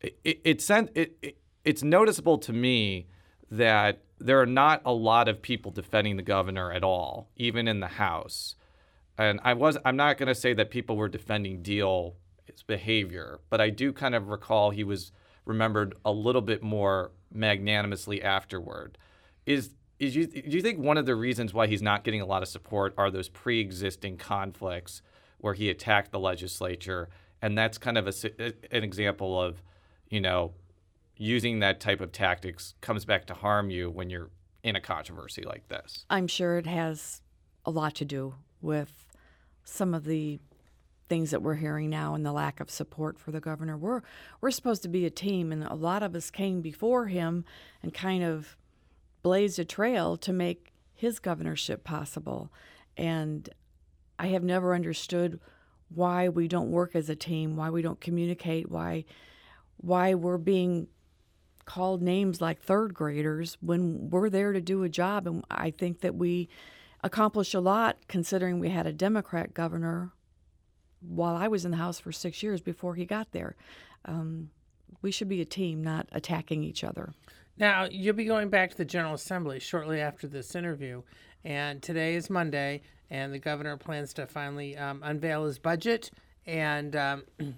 It, 0.00 0.18
it, 0.24 0.40
it, 0.44 0.60
sent, 0.62 0.90
it, 0.94 1.16
it, 1.20 1.38
it's 1.64 1.82
noticeable 1.82 2.38
to 2.38 2.52
me 2.52 3.06
that 3.50 4.02
there 4.18 4.40
are 4.40 4.46
not 4.46 4.80
a 4.84 4.92
lot 4.92 5.28
of 5.28 5.42
people 5.42 5.70
defending 5.70 6.16
the 6.16 6.22
governor 6.22 6.72
at 6.72 6.82
all, 6.82 7.28
even 7.36 7.68
in 7.68 7.80
the 7.80 7.86
House. 7.86 8.56
And 9.18 9.40
I 9.44 9.54
was 9.54 9.78
I'm 9.84 9.96
not 9.96 10.18
going 10.18 10.28
to 10.28 10.34
say 10.34 10.52
that 10.54 10.70
people 10.70 10.96
were 10.96 11.08
defending 11.08 11.62
Behavior, 12.62 13.40
but 13.50 13.60
I 13.60 13.70
do 13.70 13.92
kind 13.92 14.14
of 14.14 14.28
recall 14.28 14.70
he 14.70 14.84
was 14.84 15.12
remembered 15.44 15.94
a 16.04 16.12
little 16.12 16.42
bit 16.42 16.62
more 16.62 17.12
magnanimously 17.32 18.22
afterward. 18.22 18.98
Is 19.44 19.70
is 19.98 20.14
you 20.14 20.26
do 20.26 20.42
you 20.44 20.62
think 20.62 20.78
one 20.78 20.98
of 20.98 21.06
the 21.06 21.14
reasons 21.14 21.54
why 21.54 21.66
he's 21.66 21.82
not 21.82 22.04
getting 22.04 22.20
a 22.20 22.26
lot 22.26 22.42
of 22.42 22.48
support 22.48 22.94
are 22.98 23.10
those 23.10 23.28
pre-existing 23.28 24.16
conflicts 24.18 25.02
where 25.38 25.54
he 25.54 25.70
attacked 25.70 26.12
the 26.12 26.18
legislature, 26.18 27.08
and 27.40 27.56
that's 27.56 27.78
kind 27.78 27.98
of 27.98 28.06
a, 28.08 28.52
an 28.70 28.82
example 28.84 29.40
of 29.40 29.62
you 30.08 30.20
know, 30.20 30.52
using 31.16 31.60
that 31.60 31.80
type 31.80 32.00
of 32.00 32.12
tactics 32.12 32.74
comes 32.80 33.04
back 33.04 33.26
to 33.26 33.34
harm 33.34 33.70
you 33.70 33.90
when 33.90 34.10
you're 34.10 34.30
in 34.62 34.76
a 34.76 34.80
controversy 34.80 35.42
like 35.42 35.68
this. 35.68 36.04
I'm 36.10 36.26
sure 36.26 36.58
it 36.58 36.66
has 36.66 37.22
a 37.64 37.70
lot 37.70 37.94
to 37.96 38.04
do 38.04 38.34
with 38.60 39.06
some 39.64 39.94
of 39.94 40.04
the 40.04 40.38
things 41.08 41.30
that 41.30 41.42
we're 41.42 41.54
hearing 41.54 41.90
now 41.90 42.14
and 42.14 42.24
the 42.24 42.32
lack 42.32 42.60
of 42.60 42.70
support 42.70 43.18
for 43.18 43.30
the 43.30 43.40
governor. 43.40 43.76
We're 43.76 44.02
we're 44.40 44.50
supposed 44.50 44.82
to 44.82 44.88
be 44.88 45.06
a 45.06 45.10
team 45.10 45.52
and 45.52 45.64
a 45.64 45.74
lot 45.74 46.02
of 46.02 46.14
us 46.14 46.30
came 46.30 46.60
before 46.60 47.06
him 47.06 47.44
and 47.82 47.94
kind 47.94 48.24
of 48.24 48.56
blazed 49.22 49.58
a 49.58 49.64
trail 49.64 50.16
to 50.18 50.32
make 50.32 50.72
his 50.94 51.18
governorship 51.18 51.84
possible. 51.84 52.52
And 52.96 53.48
I 54.18 54.28
have 54.28 54.42
never 54.42 54.74
understood 54.74 55.40
why 55.88 56.28
we 56.28 56.48
don't 56.48 56.70
work 56.70 56.96
as 56.96 57.08
a 57.08 57.16
team, 57.16 57.56
why 57.56 57.70
we 57.70 57.82
don't 57.82 58.00
communicate, 58.00 58.70
why 58.70 59.04
why 59.78 60.14
we're 60.14 60.38
being 60.38 60.88
called 61.64 62.00
names 62.00 62.40
like 62.40 62.60
third 62.60 62.94
graders 62.94 63.58
when 63.60 64.08
we're 64.08 64.30
there 64.30 64.52
to 64.52 64.60
do 64.60 64.84
a 64.84 64.88
job 64.88 65.26
and 65.26 65.44
I 65.50 65.70
think 65.70 66.00
that 66.00 66.14
we 66.14 66.48
accomplished 67.02 67.54
a 67.54 67.60
lot 67.60 67.98
considering 68.08 68.58
we 68.58 68.70
had 68.70 68.86
a 68.86 68.92
Democrat 68.92 69.52
governor 69.52 70.12
while 71.00 71.36
I 71.36 71.48
was 71.48 71.64
in 71.64 71.70
the 71.70 71.76
House 71.76 72.00
for 72.00 72.12
six 72.12 72.42
years 72.42 72.60
before 72.60 72.94
he 72.94 73.04
got 73.04 73.32
there. 73.32 73.56
Um, 74.04 74.50
we 75.02 75.10
should 75.10 75.28
be 75.28 75.40
a 75.40 75.44
team, 75.44 75.82
not 75.82 76.08
attacking 76.12 76.62
each 76.64 76.84
other. 76.84 77.12
Now, 77.58 77.86
you'll 77.90 78.14
be 78.14 78.24
going 78.24 78.48
back 78.48 78.70
to 78.70 78.76
the 78.76 78.84
General 78.84 79.14
Assembly 79.14 79.60
shortly 79.60 80.00
after 80.00 80.26
this 80.26 80.54
interview, 80.54 81.02
and 81.44 81.82
today 81.82 82.14
is 82.14 82.28
Monday, 82.28 82.82
and 83.10 83.32
the 83.32 83.38
governor 83.38 83.76
plans 83.76 84.12
to 84.14 84.26
finally 84.26 84.76
um, 84.76 85.00
unveil 85.02 85.44
his 85.44 85.58
budget, 85.58 86.10
and 86.46 86.94
um, 86.94 87.24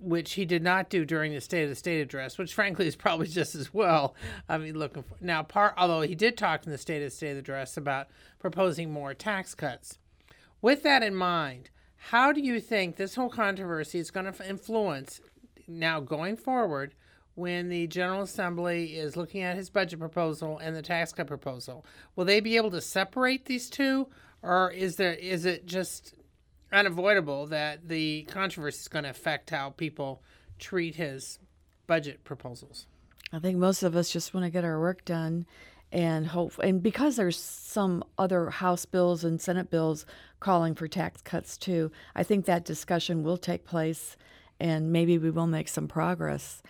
which 0.00 0.32
he 0.32 0.44
did 0.44 0.62
not 0.62 0.90
do 0.90 1.04
during 1.04 1.32
the 1.32 1.40
State 1.40 1.64
of 1.64 1.70
the 1.70 1.74
State 1.74 2.00
address, 2.00 2.38
which 2.38 2.54
frankly 2.54 2.86
is 2.86 2.96
probably 2.96 3.26
just 3.28 3.54
as 3.54 3.72
well. 3.74 4.14
I 4.48 4.58
mean, 4.58 4.78
looking 4.78 5.02
for 5.02 5.16
now, 5.20 5.42
part 5.42 5.74
although 5.76 6.02
he 6.02 6.14
did 6.14 6.36
talk 6.36 6.64
in 6.64 6.70
the 6.70 6.78
State 6.78 7.02
of 7.02 7.10
the 7.10 7.16
State 7.16 7.36
address 7.36 7.76
about 7.76 8.08
proposing 8.38 8.92
more 8.92 9.14
tax 9.14 9.54
cuts. 9.54 9.98
With 10.60 10.82
that 10.84 11.02
in 11.02 11.14
mind, 11.14 11.70
how 12.10 12.32
do 12.32 12.40
you 12.40 12.60
think 12.60 12.96
this 12.96 13.14
whole 13.14 13.28
controversy 13.28 14.00
is 14.00 14.10
going 14.10 14.30
to 14.30 14.48
influence 14.48 15.20
now 15.68 16.00
going 16.00 16.36
forward 16.36 16.94
when 17.36 17.68
the 17.68 17.86
General 17.86 18.22
Assembly 18.22 18.96
is 18.96 19.16
looking 19.16 19.42
at 19.42 19.56
his 19.56 19.70
budget 19.70 20.00
proposal 20.00 20.58
and 20.58 20.74
the 20.74 20.82
tax 20.82 21.12
cut 21.12 21.28
proposal? 21.28 21.86
Will 22.16 22.24
they 22.24 22.40
be 22.40 22.56
able 22.56 22.72
to 22.72 22.80
separate 22.80 23.44
these 23.44 23.70
two, 23.70 24.08
or 24.42 24.72
is 24.72 24.96
there 24.96 25.14
is 25.14 25.46
it 25.46 25.64
just 25.64 26.14
unavoidable 26.72 27.46
that 27.46 27.88
the 27.88 28.22
controversy 28.24 28.80
is 28.80 28.88
going 28.88 29.04
to 29.04 29.10
affect 29.10 29.50
how 29.50 29.70
people 29.70 30.22
treat 30.58 30.96
his 30.96 31.38
budget 31.86 32.24
proposals? 32.24 32.86
I 33.32 33.38
think 33.38 33.58
most 33.58 33.84
of 33.84 33.94
us 33.94 34.10
just 34.10 34.34
want 34.34 34.44
to 34.44 34.50
get 34.50 34.64
our 34.64 34.80
work 34.80 35.04
done 35.04 35.46
and 35.92 36.26
hope 36.26 36.58
and 36.58 36.82
because 36.82 37.16
there's 37.16 37.38
some 37.38 38.02
other 38.18 38.48
house 38.48 38.86
bills 38.86 39.24
and 39.24 39.40
senate 39.40 39.70
bills 39.70 40.06
calling 40.42 40.74
for 40.74 40.88
tax 40.88 41.22
cuts 41.22 41.56
too 41.56 41.90
i 42.14 42.22
think 42.22 42.44
that 42.44 42.64
discussion 42.64 43.22
will 43.22 43.36
take 43.36 43.64
place 43.64 44.16
and 44.60 44.92
maybe 44.92 45.18
we 45.18 45.30
will 45.30 45.46
make 45.46 45.68
some 45.68 45.88
progress 45.88 46.62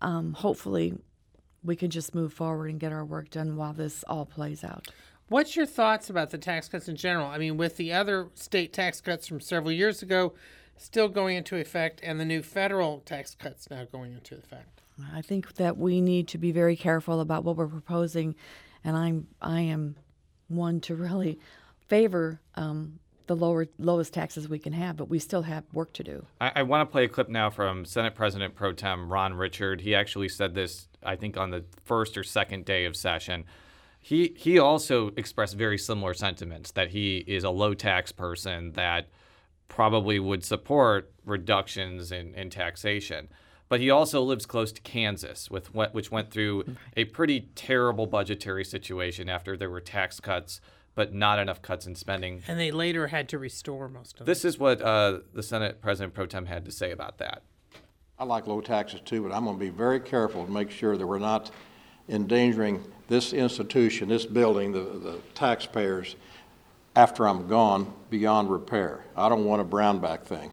um, 0.00 0.34
hopefully 0.34 0.94
we 1.62 1.76
can 1.76 1.88
just 1.88 2.14
move 2.14 2.32
forward 2.32 2.68
and 2.68 2.80
get 2.80 2.92
our 2.92 3.04
work 3.04 3.30
done 3.30 3.56
while 3.56 3.72
this 3.72 4.04
all 4.08 4.26
plays 4.26 4.62
out 4.64 4.88
What's 5.28 5.56
your 5.56 5.64
thoughts 5.64 6.10
about 6.10 6.30
the 6.30 6.36
tax 6.36 6.68
cuts 6.68 6.86
in 6.86 6.96
general? 6.96 7.26
I 7.26 7.38
mean, 7.38 7.56
with 7.56 7.78
the 7.78 7.94
other 7.94 8.28
state 8.34 8.74
tax 8.74 9.00
cuts 9.00 9.26
from 9.26 9.40
several 9.40 9.72
years 9.72 10.02
ago 10.02 10.34
still 10.76 11.08
going 11.08 11.36
into 11.36 11.56
effect 11.56 12.00
and 12.02 12.18
the 12.20 12.24
new 12.24 12.42
federal 12.42 13.00
tax 13.00 13.34
cuts 13.34 13.70
now 13.70 13.84
going 13.90 14.12
into 14.12 14.36
effect. 14.36 14.82
I 15.12 15.22
think 15.22 15.54
that 15.54 15.76
we 15.76 16.00
need 16.00 16.28
to 16.28 16.38
be 16.38 16.52
very 16.52 16.76
careful 16.76 17.20
about 17.20 17.44
what 17.44 17.56
we're 17.56 17.66
proposing, 17.66 18.34
and 18.84 18.96
I'm 18.96 19.26
I 19.40 19.60
am 19.60 19.96
one 20.48 20.80
to 20.82 20.94
really 20.94 21.38
favor 21.88 22.40
um, 22.54 22.98
the 23.26 23.36
lower 23.36 23.66
lowest 23.78 24.12
taxes 24.12 24.48
we 24.48 24.58
can 24.58 24.72
have, 24.72 24.96
but 24.96 25.08
we 25.08 25.18
still 25.18 25.42
have 25.42 25.64
work 25.72 25.92
to 25.94 26.04
do. 26.04 26.26
I, 26.40 26.52
I 26.56 26.62
want 26.62 26.88
to 26.88 26.92
play 26.92 27.04
a 27.04 27.08
clip 27.08 27.28
now 27.28 27.50
from 27.50 27.84
Senate 27.84 28.14
President 28.14 28.54
Pro 28.54 28.72
Tem 28.72 29.10
Ron 29.10 29.34
Richard. 29.34 29.80
He 29.80 29.94
actually 29.94 30.28
said 30.28 30.54
this, 30.54 30.88
I 31.02 31.16
think, 31.16 31.36
on 31.36 31.50
the 31.50 31.64
first 31.84 32.18
or 32.18 32.22
second 32.22 32.64
day 32.64 32.84
of 32.84 32.96
session. 32.96 33.44
He 34.00 34.34
he 34.36 34.58
also 34.58 35.12
expressed 35.16 35.56
very 35.56 35.78
similar 35.78 36.12
sentiments 36.12 36.72
that 36.72 36.90
he 36.90 37.24
is 37.26 37.44
a 37.44 37.50
low 37.50 37.72
tax 37.72 38.12
person 38.12 38.72
that 38.72 39.08
probably 39.68 40.18
would 40.18 40.44
support 40.44 41.10
reductions 41.24 42.12
in, 42.12 42.34
in 42.34 42.50
taxation. 42.50 43.28
But 43.70 43.80
he 43.80 43.90
also 43.90 44.20
lives 44.20 44.44
close 44.44 44.70
to 44.72 44.82
Kansas, 44.82 45.50
with 45.50 45.74
what, 45.74 45.94
which 45.94 46.10
went 46.10 46.30
through 46.30 46.76
a 46.98 47.06
pretty 47.06 47.48
terrible 47.54 48.06
budgetary 48.06 48.64
situation 48.64 49.30
after 49.30 49.56
there 49.56 49.70
were 49.70 49.80
tax 49.80 50.20
cuts, 50.20 50.60
but 50.94 51.12
not 51.12 51.38
enough 51.38 51.62
cuts 51.62 51.86
in 51.86 51.94
spending. 51.94 52.42
And 52.46 52.58
they 52.58 52.70
later 52.70 53.08
had 53.08 53.28
to 53.30 53.38
restore 53.38 53.88
most 53.88 54.20
of 54.20 54.26
This 54.26 54.44
is 54.44 54.58
what 54.58 54.80
uh, 54.80 55.20
the 55.32 55.42
Senate 55.42 55.80
President 55.80 56.14
Pro 56.14 56.26
Tem 56.26 56.46
had 56.46 56.64
to 56.64 56.70
say 56.70 56.90
about 56.90 57.18
that. 57.18 57.42
I 58.18 58.24
like 58.24 58.46
low 58.46 58.60
taxes 58.60 59.00
too, 59.04 59.22
but 59.22 59.32
I'm 59.32 59.44
going 59.44 59.56
to 59.56 59.60
be 59.60 59.70
very 59.70 59.98
careful 59.98 60.44
to 60.44 60.50
make 60.50 60.70
sure 60.70 60.96
that 60.96 61.06
we're 61.06 61.18
not 61.18 61.50
endangering 62.08 62.84
this 63.08 63.32
institution, 63.32 64.08
this 64.08 64.24
building, 64.24 64.72
the, 64.72 64.80
the 64.80 65.18
taxpayers, 65.34 66.16
after 66.94 67.26
I'm 67.26 67.48
gone, 67.48 67.92
beyond 68.10 68.50
repair. 68.50 69.04
I 69.16 69.28
don't 69.28 69.44
want 69.44 69.62
a 69.62 69.64
Brownback 69.64 70.22
thing. 70.22 70.52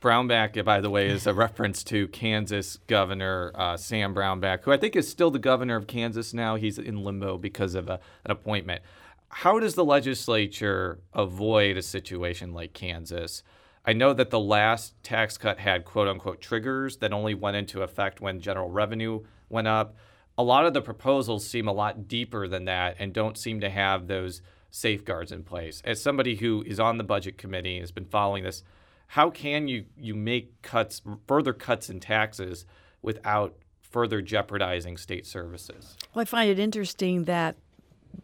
Brownback, 0.00 0.62
by 0.64 0.80
the 0.80 0.90
way, 0.90 1.08
is 1.08 1.26
a 1.26 1.34
reference 1.34 1.82
to 1.84 2.06
Kansas 2.08 2.78
Governor 2.86 3.52
uh, 3.54 3.76
Sam 3.76 4.14
Brownback, 4.14 4.62
who 4.62 4.72
I 4.72 4.76
think 4.76 4.94
is 4.94 5.08
still 5.08 5.30
the 5.30 5.38
governor 5.38 5.76
of 5.76 5.86
Kansas 5.86 6.32
now. 6.32 6.56
He's 6.56 6.78
in 6.78 7.02
limbo 7.02 7.38
because 7.38 7.74
of 7.74 7.88
a, 7.88 7.98
an 8.24 8.30
appointment. 8.30 8.82
How 9.30 9.58
does 9.58 9.74
the 9.74 9.84
legislature 9.84 11.00
avoid 11.12 11.76
a 11.76 11.82
situation 11.82 12.52
like 12.52 12.72
Kansas? 12.72 13.42
I 13.84 13.92
know 13.92 14.12
that 14.12 14.30
the 14.30 14.40
last 14.40 14.94
tax 15.02 15.38
cut 15.38 15.58
had 15.58 15.84
quote 15.84 16.08
unquote 16.08 16.40
triggers 16.40 16.98
that 16.98 17.12
only 17.12 17.34
went 17.34 17.56
into 17.56 17.82
effect 17.82 18.20
when 18.20 18.40
general 18.40 18.70
revenue 18.70 19.24
went 19.48 19.68
up. 19.68 19.96
A 20.36 20.42
lot 20.42 20.66
of 20.66 20.74
the 20.74 20.82
proposals 20.82 21.46
seem 21.46 21.68
a 21.68 21.72
lot 21.72 22.06
deeper 22.06 22.48
than 22.48 22.64
that 22.66 22.96
and 22.98 23.12
don't 23.12 23.38
seem 23.38 23.60
to 23.60 23.70
have 23.70 24.06
those 24.06 24.42
safeguards 24.70 25.32
in 25.32 25.42
place. 25.42 25.82
As 25.84 26.02
somebody 26.02 26.36
who 26.36 26.62
is 26.66 26.78
on 26.78 26.98
the 26.98 27.04
budget 27.04 27.38
committee 27.38 27.76
and 27.76 27.82
has 27.82 27.92
been 27.92 28.04
following 28.04 28.44
this, 28.44 28.62
how 29.08 29.30
can 29.30 29.68
you 29.68 29.86
you 29.96 30.14
make 30.14 30.60
cuts 30.62 31.00
further 31.26 31.52
cuts 31.52 31.88
in 31.88 32.00
taxes 32.00 32.66
without 33.02 33.56
further 33.80 34.20
jeopardizing 34.20 34.96
state 34.96 35.26
services? 35.26 35.96
Well, 36.14 36.22
I 36.22 36.24
find 36.26 36.50
it 36.50 36.58
interesting 36.58 37.24
that 37.24 37.56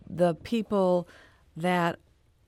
the 0.08 0.34
people 0.34 1.08
that 1.56 1.98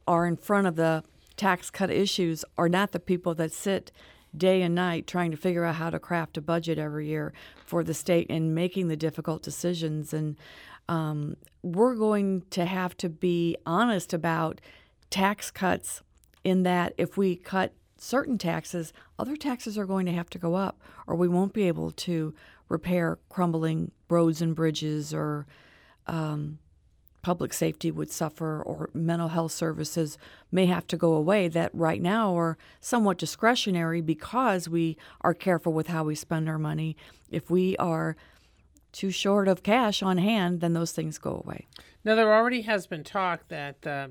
are 0.07 0.27
in 0.27 0.37
front 0.37 0.67
of 0.67 0.77
the 0.77 1.03
tax 1.37 1.71
cut 1.71 1.91
issues 1.91 2.45
are 2.57 2.69
not 2.69 2.93
the 2.93 3.01
people 3.01 3.35
that 3.35 3.53
sit 3.53 3.93
day 4.37 4.63
and 4.63 4.75
night 4.75 5.07
trying 5.07 5.31
to 5.31 5.37
figure 5.37 5.65
out 5.65 5.77
how 5.77 5.91
to 5.91 5.99
craft 5.99 6.37
a 6.37 6.41
budget 6.41 6.79
every 6.79 7.07
year 7.07 7.33
for 7.65 7.83
the 7.83 7.95
state 7.95 8.27
and 8.31 8.55
making 8.55 8.89
the 8.89 8.97
difficult 8.97 9.43
decisions. 9.43 10.13
And 10.13 10.37
um, 10.89 11.37
we're 11.63 11.95
going 11.95 12.43
to 12.51 12.65
have 12.65 12.97
to 12.99 13.09
be 13.09 13.57
honest 13.65 14.13
about 14.13 14.61
tax 15.11 15.51
cuts 15.51 16.03
in 16.45 16.63
that 16.63 16.95
if 16.99 17.17
we 17.17 17.37
cut 17.37 17.73
certain 17.99 18.39
taxes, 18.39 18.93
other 19.19 19.37
taxes 19.37 19.79
are 19.79 19.87
going 19.87 20.07
to 20.07 20.13
have 20.13 20.31
to 20.31 20.39
go 20.39 20.55
up, 20.55 20.81
or 21.07 21.17
we 21.17 21.29
won't 21.29 21.53
be 21.53 21.67
able 21.67 21.91
to 21.91 22.35
repair 22.69 23.19
crumbling 23.29 23.91
roads 24.09 24.43
and 24.43 24.55
bridges, 24.55 25.15
or 25.15 25.47
um, 26.07 26.59
public 27.27 27.53
safety 27.53 27.91
would 27.91 28.09
suffer, 28.09 28.63
or 28.63 28.89
mental 28.95 29.27
health 29.27 29.51
services 29.51 30.17
may 30.53 30.67
have 30.67 30.87
to 30.87 30.97
go 30.97 31.15
away 31.15 31.49
that 31.49 31.75
right 31.75 32.01
now 32.01 32.39
are 32.39 32.57
somewhat 32.81 33.19
discretionary 33.19 34.01
because 34.01 34.69
we 34.69 34.97
are 35.23 35.35
careful 35.35 35.73
with 35.73 35.89
how 35.89 36.05
we 36.05 36.15
spend 36.15 36.49
our 36.49 36.57
money. 36.57 36.97
If 37.29 37.51
we 37.51 37.77
are 37.79 38.15
too 38.93 39.11
short 39.11 39.49
of 39.49 39.65
cash 39.65 40.05
on 40.05 40.19
hand, 40.19 40.61
then 40.61 40.73
those 40.73 40.93
things 40.93 41.19
go 41.19 41.43
away. 41.45 41.67
Now, 42.05 42.15
there 42.15 42.33
already 42.33 42.63
has 42.63 42.87
been 42.87 43.03
talk 43.03 43.49
that 43.49 43.85
uh, 43.85 44.09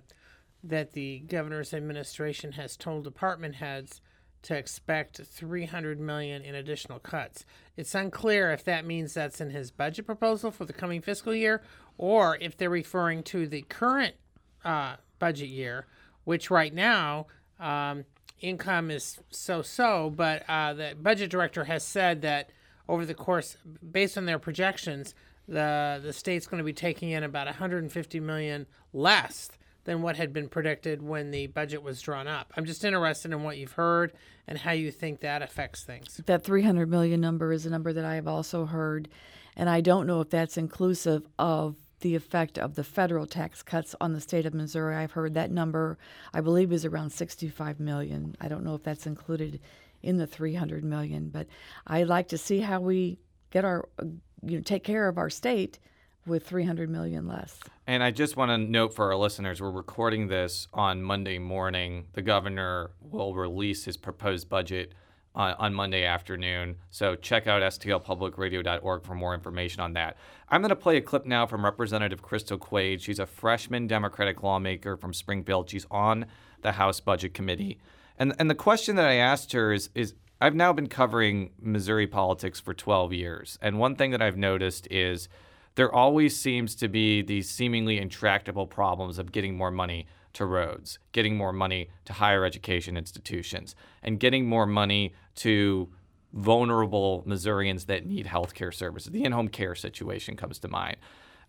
that 0.61 0.91
the 0.91 1.19
governor's 1.19 1.73
administration 1.73 2.51
has 2.51 2.75
told 2.75 3.05
department 3.05 3.55
heads 3.55 4.01
to 4.45 4.55
expect 4.55 5.21
300 5.23 5.99
million 5.99 6.43
in 6.43 6.53
additional 6.53 6.99
cuts. 6.99 7.45
It's 7.77 7.95
unclear 7.95 8.51
if 8.51 8.63
that 8.65 8.85
means 8.85 9.13
that's 9.13 9.41
in 9.41 9.49
his 9.49 9.71
budget 9.71 10.05
proposal 10.05 10.51
for 10.51 10.65
the 10.65 10.73
coming 10.73 11.01
fiscal 11.01 11.33
year 11.33 11.63
or 11.97 12.37
if 12.41 12.57
they're 12.57 12.69
referring 12.69 13.23
to 13.23 13.47
the 13.47 13.61
current 13.63 14.15
uh, 14.63 14.95
budget 15.19 15.49
year, 15.49 15.85
which 16.23 16.49
right 16.49 16.73
now 16.73 17.27
um, 17.59 18.05
income 18.41 18.91
is 18.91 19.19
so-so, 19.29 20.11
but 20.15 20.43
uh, 20.47 20.73
the 20.73 20.95
budget 20.99 21.29
director 21.29 21.65
has 21.65 21.83
said 21.83 22.21
that 22.21 22.49
over 22.87 23.05
the 23.05 23.13
course, 23.13 23.57
based 23.91 24.17
on 24.17 24.25
their 24.25 24.39
projections, 24.39 25.15
the 25.47 25.99
the 26.03 26.13
state's 26.13 26.47
going 26.47 26.57
to 26.57 26.63
be 26.63 26.73
taking 26.73 27.11
in 27.11 27.23
about 27.23 27.47
150 27.47 28.19
million 28.19 28.65
less 28.93 29.49
than 29.85 30.01
what 30.01 30.17
had 30.17 30.33
been 30.33 30.49
predicted 30.49 31.01
when 31.01 31.31
the 31.31 31.47
budget 31.47 31.83
was 31.83 32.01
drawn 32.01 32.27
up. 32.27 32.51
I'm 32.57 32.65
just 32.65 32.83
interested 32.83 33.31
in 33.31 33.43
what 33.43 33.57
you've 33.57 33.73
heard 33.73 34.13
and 34.47 34.57
how 34.57 34.71
you 34.71 34.91
think 34.91 35.19
that 35.21 35.43
affects 35.43 35.83
things. 35.83 36.19
That 36.25 36.43
300 36.43 36.89
million 36.89 37.21
number 37.21 37.51
is 37.51 37.67
a 37.67 37.69
number 37.69 37.93
that 37.93 38.05
I 38.05 38.15
have 38.15 38.27
also 38.27 38.65
heard, 38.65 39.07
and 39.55 39.69
I 39.69 39.81
don't 39.81 40.07
know 40.07 40.21
if 40.21 40.29
that's 40.29 40.57
inclusive 40.57 41.27
of 41.37 41.75
the 42.01 42.15
effect 42.15 42.57
of 42.57 42.75
the 42.75 42.83
federal 42.83 43.25
tax 43.25 43.63
cuts 43.63 43.95
on 44.01 44.13
the 44.13 44.21
state 44.21 44.45
of 44.45 44.53
Missouri. 44.53 44.95
I've 44.95 45.13
heard 45.13 45.33
that 45.33 45.51
number, 45.51 45.97
I 46.33 46.41
believe, 46.41 46.71
is 46.71 46.85
around 46.85 47.11
65 47.11 47.79
million. 47.79 48.35
I 48.39 48.47
don't 48.47 48.63
know 48.63 48.75
if 48.75 48.83
that's 48.83 49.07
included 49.07 49.59
in 50.03 50.17
the 50.17 50.27
300 50.27 50.83
million, 50.83 51.29
but 51.29 51.47
I'd 51.87 52.07
like 52.07 52.27
to 52.29 52.37
see 52.37 52.59
how 52.59 52.79
we 52.79 53.17
get 53.51 53.65
our, 53.65 53.87
uh, 53.99 54.05
you 54.43 54.57
know, 54.57 54.61
take 54.61 54.83
care 54.83 55.07
of 55.07 55.17
our 55.17 55.29
state 55.29 55.79
with 56.25 56.45
300 56.45 56.89
million 56.89 57.27
less. 57.27 57.59
And 57.87 58.03
I 58.03 58.11
just 58.11 58.35
want 58.35 58.49
to 58.49 58.57
note 58.57 58.93
for 58.93 59.11
our 59.11 59.15
listeners, 59.15 59.61
we're 59.61 59.71
recording 59.71 60.27
this 60.27 60.67
on 60.73 61.01
Monday 61.01 61.37
morning. 61.37 62.07
The 62.13 62.21
governor 62.21 62.91
will 62.99 63.35
release 63.35 63.85
his 63.85 63.97
proposed 63.97 64.49
budget 64.49 64.93
on, 65.35 65.53
on 65.59 65.73
Monday 65.73 66.05
afternoon. 66.05 66.77
So 66.89 67.15
check 67.15 67.47
out 67.47 67.61
stlpublicradio.org 67.61 69.03
for 69.03 69.15
more 69.15 69.33
information 69.33 69.81
on 69.81 69.93
that. 69.93 70.17
I'm 70.49 70.61
going 70.61 70.69
to 70.69 70.75
play 70.75 70.97
a 70.97 71.01
clip 71.01 71.25
now 71.25 71.45
from 71.45 71.65
Representative 71.65 72.21
Crystal 72.21 72.57
Quade. 72.57 73.01
She's 73.01 73.19
a 73.19 73.25
freshman 73.25 73.87
Democratic 73.87 74.41
lawmaker 74.43 74.95
from 74.97 75.13
Springfield. 75.13 75.69
She's 75.69 75.85
on 75.91 76.25
the 76.61 76.73
House 76.73 76.99
Budget 76.99 77.33
Committee. 77.33 77.79
And, 78.17 78.33
and 78.39 78.49
the 78.49 78.55
question 78.55 78.95
that 78.95 79.05
I 79.05 79.15
asked 79.15 79.51
her 79.51 79.73
is, 79.73 79.89
is 79.93 80.13
I've 80.39 80.55
now 80.55 80.73
been 80.73 80.87
covering 80.87 81.51
Missouri 81.61 82.07
politics 82.07 82.59
for 82.59 82.73
12 82.73 83.13
years. 83.13 83.59
And 83.61 83.79
one 83.79 83.95
thing 83.95 84.11
that 84.11 84.21
I've 84.21 84.37
noticed 84.37 84.87
is 84.89 85.27
there 85.75 85.93
always 85.93 86.37
seems 86.37 86.75
to 86.75 86.87
be 86.87 87.21
these 87.21 87.49
seemingly 87.49 87.97
intractable 87.97 88.67
problems 88.67 89.19
of 89.19 89.31
getting 89.31 89.57
more 89.57 89.71
money 89.71 90.07
to 90.35 90.45
roads, 90.45 90.99
getting 91.11 91.35
more 91.35 91.51
money 91.51 91.89
to 92.05 92.13
higher 92.13 92.45
education 92.45 92.95
institutions, 92.95 93.75
and 94.03 94.19
getting 94.19 94.47
more 94.47 94.65
money 94.65 95.13
to 95.35 95.89
vulnerable 96.33 97.23
Missourians 97.25 97.85
that 97.85 98.05
need 98.05 98.27
health 98.27 98.53
care 98.53 98.71
services. 98.71 99.11
The 99.11 99.23
in 99.23 99.31
home 99.31 99.47
care 99.47 99.75
situation 99.75 100.35
comes 100.35 100.59
to 100.59 100.67
mind. 100.67 100.97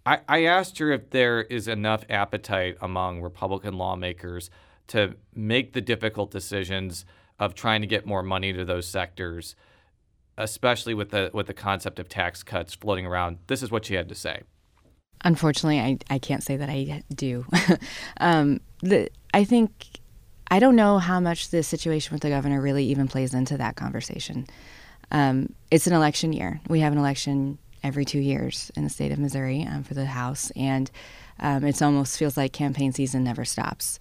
I, 0.07 0.21
I 0.29 0.45
asked 0.45 0.79
her 0.79 0.93
if 0.93 1.11
there 1.11 1.43
is 1.43 1.67
enough 1.67 2.05
appetite 2.09 2.79
among 2.81 3.21
Republican 3.21 3.75
lawmakers 3.75 4.51
to 4.89 5.17
make 5.35 5.73
the 5.73 5.81
difficult 5.81 6.31
decisions 6.31 7.05
of 7.41 7.55
trying 7.55 7.81
to 7.81 7.87
get 7.87 8.07
more 8.07 8.23
money 8.23 8.53
to 8.53 8.65
those 8.65 8.87
sectors, 8.87 9.57
especially 10.39 10.95
with 10.95 11.11
the 11.11 11.31
with 11.35 11.49
the 11.49 11.55
concept 11.55 11.99
of 11.99 12.09
tax 12.09 12.45
cuts 12.45 12.75
floating 12.75 13.05
around. 13.05 13.39
This 13.49 13.63
is 13.63 13.71
what 13.71 13.85
she 13.85 13.95
had 13.95 14.09
to 14.09 14.15
say. 14.15 14.43
Unfortunately, 15.25 15.81
I, 15.81 15.99
I 16.09 16.19
can't 16.19 16.43
say 16.43 16.57
that 16.57 16.69
I 16.69 17.03
do. 17.15 17.47
um, 18.21 18.61
the, 18.81 19.11
I 19.35 19.45
think 19.45 20.01
I 20.51 20.59
don't 20.59 20.77
know 20.77 20.99
how 20.99 21.21
much 21.21 21.51
the 21.51 21.63
situation 21.63 22.15
with 22.15 22.23
the 22.23 22.29
governor 22.29 22.61
really 22.61 22.85
even 22.85 23.09
plays 23.09 23.35
into 23.35 23.57
that 23.57 23.77
conversation. 23.77 24.47
Um, 25.11 25.55
it's 25.71 25.87
an 25.87 25.93
election 25.93 26.33
year. 26.33 26.61
We 26.69 26.81
have 26.81 26.93
an 26.93 26.99
election 26.99 27.59
every 27.83 28.05
two 28.05 28.19
years 28.19 28.71
in 28.77 28.85
the 28.85 28.91
state 28.91 29.13
of 29.13 29.19
Missouri 29.19 29.67
um, 29.69 29.85
for 29.85 29.95
the 29.95 30.07
House, 30.07 30.51
and 30.57 30.91
um, 31.39 31.65
it 31.65 31.81
almost 31.83 32.19
feels 32.19 32.37
like 32.37 32.53
campaign 32.53 32.93
season 32.93 33.25
never 33.25 33.45
stops. 33.45 33.99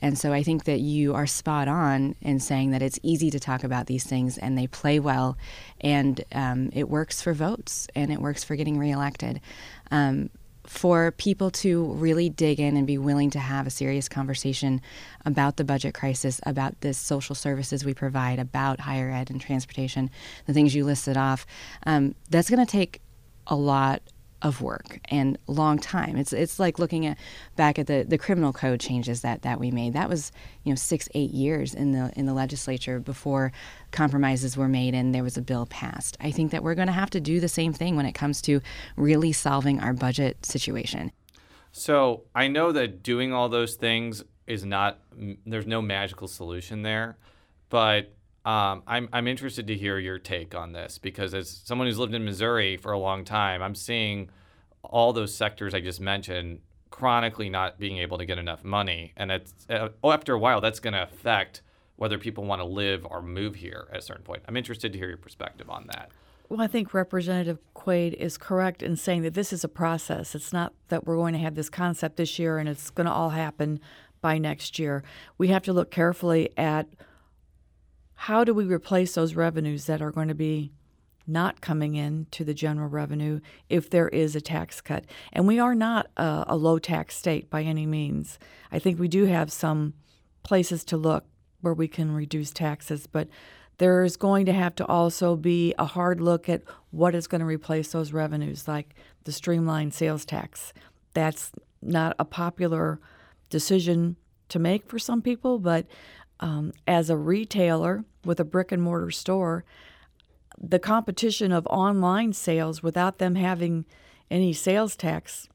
And 0.00 0.18
so 0.18 0.32
I 0.32 0.42
think 0.42 0.64
that 0.64 0.80
you 0.80 1.14
are 1.14 1.26
spot 1.26 1.68
on 1.68 2.14
in 2.20 2.38
saying 2.40 2.70
that 2.70 2.82
it's 2.82 3.00
easy 3.02 3.30
to 3.30 3.40
talk 3.40 3.64
about 3.64 3.86
these 3.86 4.04
things 4.04 4.38
and 4.38 4.56
they 4.56 4.66
play 4.66 5.00
well 5.00 5.36
and 5.80 6.24
um, 6.32 6.70
it 6.72 6.88
works 6.88 7.20
for 7.20 7.32
votes 7.34 7.88
and 7.94 8.12
it 8.12 8.20
works 8.20 8.44
for 8.44 8.54
getting 8.54 8.78
reelected. 8.78 9.40
Um, 9.90 10.30
for 10.68 11.12
people 11.12 11.50
to 11.50 11.84
really 11.94 12.28
dig 12.28 12.60
in 12.60 12.76
and 12.76 12.86
be 12.86 12.98
willing 12.98 13.30
to 13.30 13.38
have 13.38 13.66
a 13.66 13.70
serious 13.70 14.08
conversation 14.08 14.80
about 15.24 15.56
the 15.56 15.64
budget 15.64 15.94
crisis, 15.94 16.40
about 16.44 16.78
the 16.82 16.92
social 16.92 17.34
services 17.34 17.84
we 17.84 17.94
provide, 17.94 18.38
about 18.38 18.80
higher 18.80 19.10
ed 19.10 19.30
and 19.30 19.40
transportation, 19.40 20.10
the 20.46 20.52
things 20.52 20.74
you 20.74 20.84
listed 20.84 21.16
off, 21.16 21.46
um, 21.86 22.14
that's 22.28 22.50
going 22.50 22.64
to 22.64 22.70
take 22.70 23.00
a 23.46 23.56
lot 23.56 24.02
of 24.42 24.60
work 24.60 25.00
and 25.06 25.36
long 25.46 25.78
time. 25.78 26.16
It's 26.16 26.32
it's 26.32 26.58
like 26.58 26.78
looking 26.78 27.06
at 27.06 27.18
back 27.56 27.78
at 27.78 27.86
the, 27.86 28.04
the 28.06 28.18
criminal 28.18 28.52
code 28.52 28.80
changes 28.80 29.22
that, 29.22 29.42
that 29.42 29.58
we 29.58 29.70
made. 29.70 29.94
That 29.94 30.08
was 30.08 30.30
you 30.62 30.72
know 30.72 30.76
six 30.76 31.08
eight 31.14 31.32
years 31.32 31.74
in 31.74 31.92
the 31.92 32.12
in 32.16 32.26
the 32.26 32.34
legislature 32.34 33.00
before 33.00 33.52
compromises 33.90 34.56
were 34.56 34.68
made 34.68 34.94
and 34.94 35.14
there 35.14 35.24
was 35.24 35.36
a 35.36 35.42
bill 35.42 35.66
passed. 35.66 36.16
I 36.20 36.30
think 36.30 36.52
that 36.52 36.62
we're 36.62 36.74
going 36.74 36.86
to 36.86 36.92
have 36.92 37.10
to 37.10 37.20
do 37.20 37.40
the 37.40 37.48
same 37.48 37.72
thing 37.72 37.96
when 37.96 38.06
it 38.06 38.12
comes 38.12 38.40
to 38.42 38.60
really 38.96 39.32
solving 39.32 39.80
our 39.80 39.92
budget 39.92 40.44
situation. 40.46 41.10
So 41.72 42.24
I 42.34 42.48
know 42.48 42.72
that 42.72 43.02
doing 43.02 43.32
all 43.32 43.48
those 43.48 43.74
things 43.74 44.22
is 44.46 44.64
not 44.64 45.00
there's 45.46 45.66
no 45.66 45.82
magical 45.82 46.28
solution 46.28 46.82
there, 46.82 47.18
but 47.70 48.14
um, 48.48 48.82
I'm 48.86 49.10
I'm 49.12 49.28
interested 49.28 49.66
to 49.66 49.74
hear 49.74 49.98
your 49.98 50.18
take 50.18 50.54
on 50.54 50.72
this 50.72 50.96
because 50.96 51.34
as 51.34 51.50
someone 51.50 51.86
who's 51.86 51.98
lived 51.98 52.14
in 52.14 52.24
Missouri 52.24 52.78
for 52.78 52.92
a 52.92 52.98
long 52.98 53.22
time, 53.22 53.62
I'm 53.62 53.74
seeing 53.74 54.30
all 54.82 55.12
those 55.12 55.34
sectors 55.34 55.74
I 55.74 55.80
just 55.80 56.00
mentioned 56.00 56.60
chronically 56.88 57.50
not 57.50 57.78
being 57.78 57.98
able 57.98 58.16
to 58.16 58.24
get 58.24 58.38
enough 58.38 58.64
money, 58.64 59.12
and 59.18 59.30
it's 59.30 59.52
uh, 59.68 59.90
after 60.02 60.32
a 60.32 60.38
while 60.38 60.62
that's 60.62 60.80
going 60.80 60.94
to 60.94 61.02
affect 61.02 61.60
whether 61.96 62.16
people 62.16 62.42
want 62.42 62.62
to 62.62 62.64
live 62.64 63.06
or 63.10 63.20
move 63.20 63.56
here 63.56 63.86
at 63.92 63.98
a 63.98 64.02
certain 64.02 64.24
point. 64.24 64.42
I'm 64.48 64.56
interested 64.56 64.94
to 64.94 64.98
hear 64.98 65.08
your 65.08 65.18
perspective 65.18 65.68
on 65.68 65.86
that. 65.88 66.10
Well, 66.48 66.62
I 66.62 66.68
think 66.68 66.94
Representative 66.94 67.58
Quade 67.74 68.14
is 68.14 68.38
correct 68.38 68.82
in 68.82 68.96
saying 68.96 69.22
that 69.22 69.34
this 69.34 69.52
is 69.52 69.62
a 69.62 69.68
process. 69.68 70.34
It's 70.34 70.54
not 70.54 70.72
that 70.88 71.06
we're 71.06 71.16
going 71.16 71.34
to 71.34 71.40
have 71.40 71.54
this 71.54 71.68
concept 71.68 72.16
this 72.16 72.38
year 72.38 72.56
and 72.56 72.66
it's 72.66 72.88
going 72.88 73.06
to 73.06 73.12
all 73.12 73.30
happen 73.30 73.80
by 74.22 74.38
next 74.38 74.78
year. 74.78 75.02
We 75.36 75.48
have 75.48 75.64
to 75.64 75.74
look 75.74 75.90
carefully 75.90 76.48
at 76.56 76.86
how 78.22 78.42
do 78.42 78.52
we 78.52 78.64
replace 78.64 79.14
those 79.14 79.36
revenues 79.36 79.86
that 79.86 80.02
are 80.02 80.10
going 80.10 80.26
to 80.26 80.34
be 80.34 80.72
not 81.24 81.60
coming 81.60 81.94
in 81.94 82.26
to 82.32 82.42
the 82.42 82.52
general 82.52 82.88
revenue 82.88 83.38
if 83.68 83.88
there 83.88 84.08
is 84.08 84.34
a 84.34 84.40
tax 84.40 84.80
cut? 84.80 85.04
And 85.32 85.46
we 85.46 85.60
are 85.60 85.74
not 85.74 86.08
a, 86.16 86.44
a 86.48 86.56
low 86.56 86.80
tax 86.80 87.16
state 87.16 87.48
by 87.48 87.62
any 87.62 87.86
means. 87.86 88.40
I 88.72 88.80
think 88.80 88.98
we 88.98 89.06
do 89.06 89.26
have 89.26 89.52
some 89.52 89.94
places 90.42 90.82
to 90.86 90.96
look 90.96 91.26
where 91.60 91.72
we 91.72 91.86
can 91.86 92.10
reduce 92.10 92.50
taxes, 92.50 93.06
but 93.06 93.28
there's 93.78 94.16
going 94.16 94.46
to 94.46 94.52
have 94.52 94.74
to 94.74 94.86
also 94.86 95.36
be 95.36 95.72
a 95.78 95.84
hard 95.84 96.20
look 96.20 96.48
at 96.48 96.62
what 96.90 97.14
is 97.14 97.28
going 97.28 97.40
to 97.40 97.46
replace 97.46 97.92
those 97.92 98.12
revenues, 98.12 98.66
like 98.66 98.96
the 99.22 99.32
streamlined 99.32 99.94
sales 99.94 100.24
tax. 100.24 100.72
That's 101.14 101.52
not 101.80 102.16
a 102.18 102.24
popular 102.24 102.98
decision 103.48 104.16
to 104.48 104.58
make 104.58 104.88
for 104.88 104.98
some 104.98 105.22
people, 105.22 105.60
but 105.60 105.86
um, 106.40 106.72
as 106.86 107.10
a 107.10 107.16
retailer 107.16 108.04
with 108.24 108.40
a 108.40 108.44
brick 108.44 108.72
and 108.72 108.82
mortar 108.82 109.10
store, 109.10 109.64
the 110.60 110.78
competition 110.78 111.52
of 111.52 111.66
online 111.68 112.32
sales 112.32 112.82
without 112.82 113.18
them 113.18 113.34
having 113.34 113.84
any 114.30 114.52
sales 114.52 114.96
tax 114.96 115.48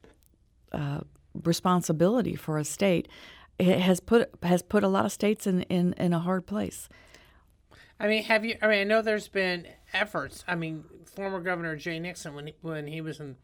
uh, 0.72 1.02
responsibility 1.44 2.36
for 2.36 2.58
a 2.58 2.64
state 2.64 3.08
has 3.60 4.00
put 4.00 4.30
has 4.44 4.62
put 4.62 4.84
a 4.84 4.88
lot 4.88 5.06
of 5.06 5.12
states 5.12 5.46
in, 5.46 5.62
in, 5.64 5.94
in 5.94 6.14
a 6.14 6.20
hard 6.20 6.46
place. 6.46 6.90
I 8.00 8.08
mean, 8.08 8.24
have 8.24 8.44
you? 8.44 8.58
I 8.62 8.68
mean, 8.68 8.80
I 8.80 8.84
know 8.84 9.02
there's 9.02 9.28
been 9.28 9.68
efforts. 9.94 10.44
I 10.48 10.56
mean, 10.56 10.84
former 11.06 11.40
Governor 11.40 11.76
Jay 11.76 12.00
Nixon, 12.00 12.34
when 12.34 12.48
he, 12.48 12.56
when 12.62 12.88
he 12.88 13.02
was 13.02 13.20
in 13.20 13.38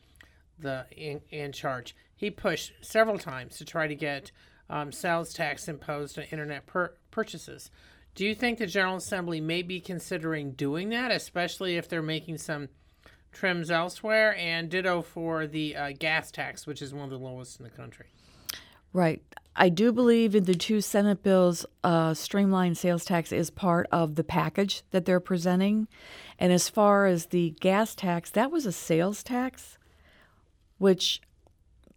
the 0.57 0.85
in, 0.95 1.21
in 1.29 1.51
charge, 1.51 1.95
he 2.15 2.31
pushed 2.31 2.73
several 2.81 3.17
times 3.17 3.57
to 3.57 3.65
try 3.65 3.87
to 3.87 3.95
get 3.95 4.31
um, 4.69 4.91
sales 4.91 5.33
tax 5.33 5.67
imposed 5.67 6.17
on 6.17 6.25
internet 6.25 6.65
per- 6.65 6.93
purchases. 7.11 7.71
Do 8.15 8.25
you 8.25 8.35
think 8.35 8.59
the 8.59 8.67
General 8.67 8.97
Assembly 8.97 9.39
may 9.39 9.61
be 9.61 9.79
considering 9.79 10.51
doing 10.51 10.89
that, 10.89 11.11
especially 11.11 11.77
if 11.77 11.87
they're 11.87 12.01
making 12.01 12.37
some 12.37 12.69
trims 13.31 13.71
elsewhere? 13.71 14.35
And 14.37 14.69
ditto 14.69 15.01
for 15.01 15.47
the 15.47 15.75
uh, 15.75 15.91
gas 15.97 16.31
tax, 16.31 16.67
which 16.67 16.81
is 16.81 16.93
one 16.93 17.05
of 17.05 17.09
the 17.11 17.17
lowest 17.17 17.59
in 17.59 17.63
the 17.63 17.69
country. 17.69 18.07
Right. 18.91 19.21
I 19.55 19.69
do 19.69 19.91
believe 19.91 20.35
in 20.35 20.45
the 20.45 20.55
two 20.55 20.81
Senate 20.81 21.21
bills, 21.21 21.65
uh, 21.83 22.13
streamlined 22.13 22.77
sales 22.77 23.05
tax 23.05 23.31
is 23.31 23.49
part 23.49 23.87
of 23.91 24.15
the 24.15 24.23
package 24.23 24.83
that 24.91 25.05
they're 25.05 25.19
presenting. 25.19 25.87
And 26.39 26.51
as 26.53 26.69
far 26.69 27.05
as 27.05 27.27
the 27.27 27.51
gas 27.59 27.93
tax, 27.93 28.31
that 28.31 28.51
was 28.51 28.65
a 28.65 28.71
sales 28.71 29.21
tax, 29.21 29.77
which. 30.77 31.21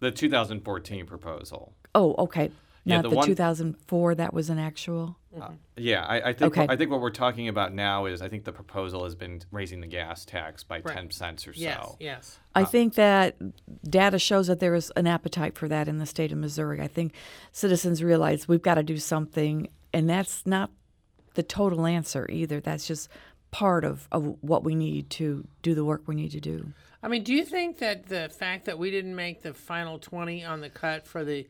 The 0.01 0.11
2014 0.11 1.07
proposal. 1.07 1.73
Oh, 1.95 2.15
okay. 2.19 2.51
Yeah, 2.85 2.97
Not 2.97 3.03
the 3.05 3.09
the, 3.11 3.17
one- 3.17 3.27
2004, 3.29 4.15
that 4.17 4.35
was 4.35 4.51
an 4.51 4.59
actual. 4.59 5.17
Uh, 5.41 5.51
yeah, 5.77 6.05
I, 6.05 6.31
I 6.31 6.33
think 6.33 6.59
Okay. 6.59 6.67
I 6.69 6.77
think 6.77 6.91
what 6.91 7.01
we're 7.01 7.11
talking 7.11 7.49
about 7.49 7.73
now 7.73 8.07
is 8.07 8.21
I 8.21 8.29
think 8.29 8.45
the 8.45 8.53
proposal 8.53 9.05
has 9.05 9.15
been 9.15 9.41
raising 9.53 9.81
the 9.81 9.87
gas 9.87 10.25
tax 10.27 10.63
by 10.65 10.81
Right. 10.81 10.95
ten 10.95 11.11
cents 11.11 11.47
or 11.47 11.53
Yes, 11.55 11.79
so. 11.81 11.97
yes. 12.01 12.39
I 12.55 12.65
think 12.65 12.95
that 12.95 13.37
data 13.89 14.19
shows 14.19 14.49
that 14.49 14.59
there 14.61 14.75
is 14.75 14.93
an 14.97 15.07
appetite 15.07 15.57
for 15.57 15.69
that 15.69 15.87
in 15.89 15.99
the 15.99 16.07
state 16.07 16.33
of 16.33 16.39
Missouri. 16.39 16.81
I 16.83 16.89
think 16.89 17.15
citizens 17.53 18.03
realize 18.03 18.47
we've 18.49 18.61
got 18.63 18.75
to 18.75 18.83
do 18.83 18.99
something, 18.99 19.69
and 19.95 20.11
that's 20.11 20.45
not 20.45 20.71
the 21.35 21.43
total 21.43 21.87
answer 21.87 22.27
either. 22.31 22.61
That's 22.61 22.87
just 22.87 23.09
part 23.53 23.85
of, 23.85 24.09
of 24.13 24.37
what 24.43 24.65
we 24.65 24.75
need 24.75 25.09
to 25.11 25.47
do 25.63 25.75
the 25.75 25.85
work 25.85 26.03
we 26.07 26.15
need 26.17 26.33
to 26.33 26.41
do. 26.41 26.73
I 27.03 27.09
mean, 27.09 27.23
do 27.23 27.33
you 27.33 27.45
think 27.45 27.79
that 27.79 28.07
the 28.09 28.29
fact 28.29 28.65
that 28.67 28.79
we 28.79 28.91
didn't 28.91 29.15
make 29.17 29.43
the 29.43 29.55
final 29.55 29.99
20 29.99 30.45
on 30.45 30.61
the 30.61 30.69
cut 30.69 31.07
for 31.07 31.25
the 31.25 31.47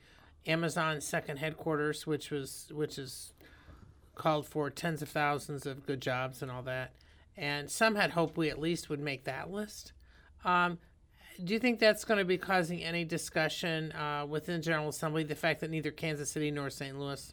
Amazon's 0.47 1.07
second 1.07 1.39
headquarters, 1.39 2.07
which 2.07 2.31
was 2.31 2.71
which 2.73 2.99
is 2.99 3.33
called 4.15 4.47
for 4.47 4.71
tens 4.71 5.03
of 5.03 5.09
thousands 5.09 5.67
of 5.67 5.87
good 5.87 6.01
jobs 6.01 6.43
and 6.43 6.51
all 6.51 6.63
that. 6.63 6.93
And 7.37 7.71
some 7.71 7.95
had 7.95 8.11
hoped 8.11 8.37
we 8.37 8.51
at 8.51 8.61
least 8.61 8.91
would 8.91 9.01
make 9.01 9.25
that 9.25 9.51
list. 9.51 9.93
Um, 10.45 10.79
do 11.43 11.55
you 11.55 11.59
think 11.59 11.79
that's 11.79 12.05
going 12.05 12.19
to 12.19 12.25
be 12.25 12.37
causing 12.37 12.83
any 12.83 13.05
discussion 13.05 13.93
uh, 13.93 14.27
within 14.29 14.61
General 14.61 14.89
Assembly? 14.89 15.25
The 15.25 15.35
fact 15.35 15.61
that 15.61 15.71
neither 15.71 15.91
Kansas 15.91 16.31
City 16.31 16.51
nor 16.51 16.69
St. 16.69 16.99
Louis 16.99 17.33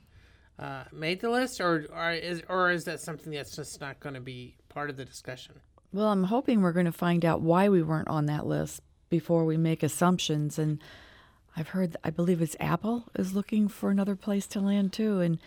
uh, 0.58 0.84
made 0.93 1.19
the 1.19 1.30
list, 1.30 1.60
or, 1.60 1.86
or 1.93 2.12
is 2.12 2.43
or 2.48 2.72
is 2.72 2.86
that 2.86 3.00
something 3.02 3.34
that's 3.34 3.56
just 3.56 3.80
not 3.82 4.00
going 4.00 4.15
to 4.15 4.22
be 4.22 4.56
part 4.69 4.89
of 4.89 4.98
the 4.98 5.06
discussion? 5.06 5.56
Well, 5.91 6.08
I'm 6.08 6.26
hoping 6.26 6.62
we're 6.62 6.72
going 6.72 6.86
to 6.86 6.91
find 6.91 7.26
out 7.26 7.41
why 7.41 7.69
we 7.69 7.82
weren't 7.82 8.08
on 8.08 8.28
that 8.28 8.45
list 8.45 8.82
before 9.10 9.43
we 9.43 9.58
make 9.58 9.84
assumptions. 9.84 10.60
And 10.60 10.80
I've 11.60 11.69
heard, 11.69 11.98
I 12.06 12.10
believe 12.10 12.41
it's 12.41 12.56
Apple 12.60 13.04
is 13.15 13.34
looking 13.34 13.67
for 13.67 13.91
another 13.91 14.15
place 14.15 14.48
to 14.48 14.62
land 14.62 14.93
too, 14.93 15.19
and 15.19 15.39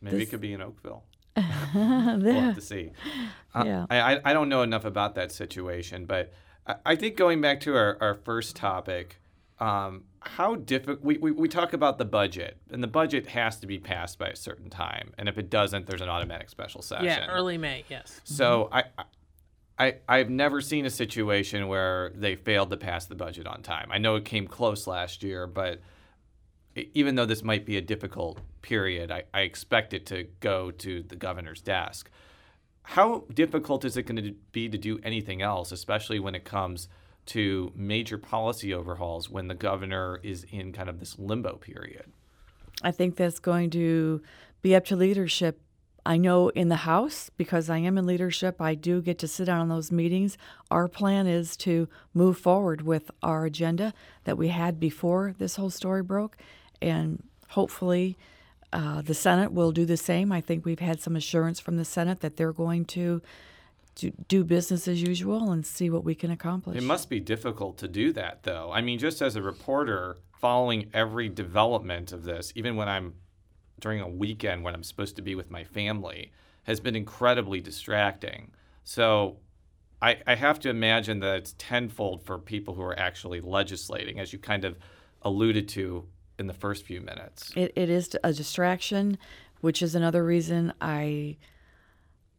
maybe 0.00 0.18
this... 0.18 0.28
it 0.28 0.30
could 0.30 0.40
be 0.40 0.52
in 0.52 0.62
Oakville. 0.62 1.02
we'll 1.36 1.44
have 1.44 2.54
to 2.54 2.60
see. 2.60 2.92
Yeah. 3.52 3.86
I, 3.90 4.20
I 4.24 4.32
don't 4.32 4.48
know 4.48 4.62
enough 4.62 4.84
about 4.84 5.16
that 5.16 5.32
situation, 5.32 6.06
but 6.06 6.32
I, 6.66 6.76
I 6.86 6.96
think 6.96 7.16
going 7.16 7.40
back 7.40 7.58
to 7.60 7.74
our, 7.76 7.98
our 8.00 8.14
first 8.14 8.54
topic, 8.54 9.20
um, 9.58 10.04
how 10.20 10.54
difficult 10.54 11.02
we, 11.02 11.18
we, 11.18 11.32
we 11.32 11.48
talk 11.48 11.72
about 11.72 11.98
the 11.98 12.04
budget, 12.04 12.58
and 12.70 12.80
the 12.80 12.88
budget 12.88 13.26
has 13.26 13.58
to 13.58 13.66
be 13.66 13.80
passed 13.80 14.20
by 14.20 14.28
a 14.28 14.36
certain 14.36 14.70
time, 14.70 15.12
and 15.18 15.28
if 15.28 15.36
it 15.36 15.50
doesn't, 15.50 15.86
there's 15.86 16.00
an 16.00 16.08
automatic 16.08 16.48
special 16.48 16.80
session. 16.80 17.06
Yeah, 17.06 17.26
early 17.26 17.58
May, 17.58 17.84
yes. 17.88 18.20
So 18.22 18.70
mm-hmm. 18.72 18.76
I. 19.00 19.04
I, 19.78 19.96
I've 20.08 20.30
never 20.30 20.60
seen 20.60 20.86
a 20.86 20.90
situation 20.90 21.66
where 21.66 22.12
they 22.14 22.36
failed 22.36 22.70
to 22.70 22.76
pass 22.76 23.06
the 23.06 23.14
budget 23.14 23.46
on 23.46 23.62
time. 23.62 23.88
I 23.90 23.98
know 23.98 24.16
it 24.16 24.24
came 24.24 24.46
close 24.46 24.86
last 24.86 25.22
year, 25.22 25.46
but 25.46 25.80
even 26.76 27.14
though 27.14 27.26
this 27.26 27.42
might 27.42 27.64
be 27.64 27.76
a 27.76 27.80
difficult 27.80 28.40
period, 28.62 29.10
I, 29.10 29.24
I 29.32 29.40
expect 29.40 29.92
it 29.92 30.06
to 30.06 30.28
go 30.40 30.70
to 30.70 31.02
the 31.02 31.16
governor's 31.16 31.60
desk. 31.60 32.10
How 32.82 33.24
difficult 33.32 33.84
is 33.84 33.96
it 33.96 34.04
going 34.04 34.22
to 34.22 34.34
be 34.52 34.68
to 34.68 34.78
do 34.78 35.00
anything 35.02 35.42
else, 35.42 35.72
especially 35.72 36.20
when 36.20 36.34
it 36.34 36.44
comes 36.44 36.88
to 37.26 37.72
major 37.74 38.18
policy 38.18 38.74
overhauls 38.74 39.30
when 39.30 39.48
the 39.48 39.54
governor 39.54 40.20
is 40.22 40.44
in 40.50 40.72
kind 40.72 40.88
of 40.88 41.00
this 41.00 41.18
limbo 41.18 41.56
period? 41.56 42.12
I 42.82 42.90
think 42.90 43.16
that's 43.16 43.38
going 43.38 43.70
to 43.70 44.22
be 44.62 44.74
up 44.74 44.84
to 44.86 44.96
leadership. 44.96 45.60
I 46.06 46.18
know 46.18 46.48
in 46.50 46.68
the 46.68 46.76
House, 46.76 47.30
because 47.36 47.70
I 47.70 47.78
am 47.78 47.96
in 47.96 48.04
leadership, 48.06 48.60
I 48.60 48.74
do 48.74 49.00
get 49.00 49.18
to 49.20 49.28
sit 49.28 49.46
down 49.46 49.60
on 49.60 49.68
those 49.68 49.90
meetings. 49.90 50.36
Our 50.70 50.86
plan 50.86 51.26
is 51.26 51.56
to 51.58 51.88
move 52.12 52.36
forward 52.36 52.82
with 52.82 53.10
our 53.22 53.46
agenda 53.46 53.94
that 54.24 54.36
we 54.36 54.48
had 54.48 54.78
before 54.78 55.34
this 55.38 55.56
whole 55.56 55.70
story 55.70 56.02
broke. 56.02 56.36
And 56.82 57.22
hopefully, 57.50 58.18
uh, 58.72 59.00
the 59.00 59.14
Senate 59.14 59.52
will 59.52 59.72
do 59.72 59.86
the 59.86 59.96
same. 59.96 60.30
I 60.30 60.40
think 60.40 60.66
we've 60.66 60.80
had 60.80 61.00
some 61.00 61.16
assurance 61.16 61.58
from 61.58 61.76
the 61.76 61.84
Senate 61.84 62.20
that 62.20 62.36
they're 62.36 62.52
going 62.52 62.84
to, 62.86 63.22
to 63.94 64.10
do 64.28 64.44
business 64.44 64.86
as 64.86 65.00
usual 65.00 65.52
and 65.52 65.64
see 65.64 65.88
what 65.88 66.04
we 66.04 66.14
can 66.14 66.30
accomplish. 66.30 66.76
It 66.76 66.82
must 66.82 67.08
be 67.08 67.20
difficult 67.20 67.78
to 67.78 67.88
do 67.88 68.12
that, 68.12 68.42
though. 68.42 68.70
I 68.72 68.82
mean, 68.82 68.98
just 68.98 69.22
as 69.22 69.36
a 69.36 69.42
reporter, 69.42 70.18
following 70.38 70.90
every 70.92 71.30
development 71.30 72.12
of 72.12 72.24
this, 72.24 72.52
even 72.54 72.76
when 72.76 72.88
I'm 72.88 73.14
during 73.80 74.00
a 74.00 74.08
weekend 74.08 74.62
when 74.62 74.74
I'm 74.74 74.82
supposed 74.82 75.16
to 75.16 75.22
be 75.22 75.34
with 75.34 75.50
my 75.50 75.64
family, 75.64 76.32
has 76.64 76.80
been 76.80 76.96
incredibly 76.96 77.60
distracting. 77.60 78.52
So 78.84 79.38
I, 80.00 80.18
I 80.26 80.34
have 80.34 80.58
to 80.60 80.70
imagine 80.70 81.20
that 81.20 81.36
it's 81.36 81.54
tenfold 81.58 82.22
for 82.22 82.38
people 82.38 82.74
who 82.74 82.82
are 82.82 82.98
actually 82.98 83.40
legislating, 83.40 84.18
as 84.20 84.32
you 84.32 84.38
kind 84.38 84.64
of 84.64 84.76
alluded 85.22 85.68
to 85.70 86.06
in 86.38 86.46
the 86.46 86.54
first 86.54 86.84
few 86.84 87.00
minutes. 87.00 87.52
It, 87.56 87.72
it 87.76 87.88
is 87.88 88.14
a 88.22 88.32
distraction, 88.32 89.18
which 89.60 89.82
is 89.82 89.94
another 89.94 90.24
reason 90.24 90.72
I 90.80 91.36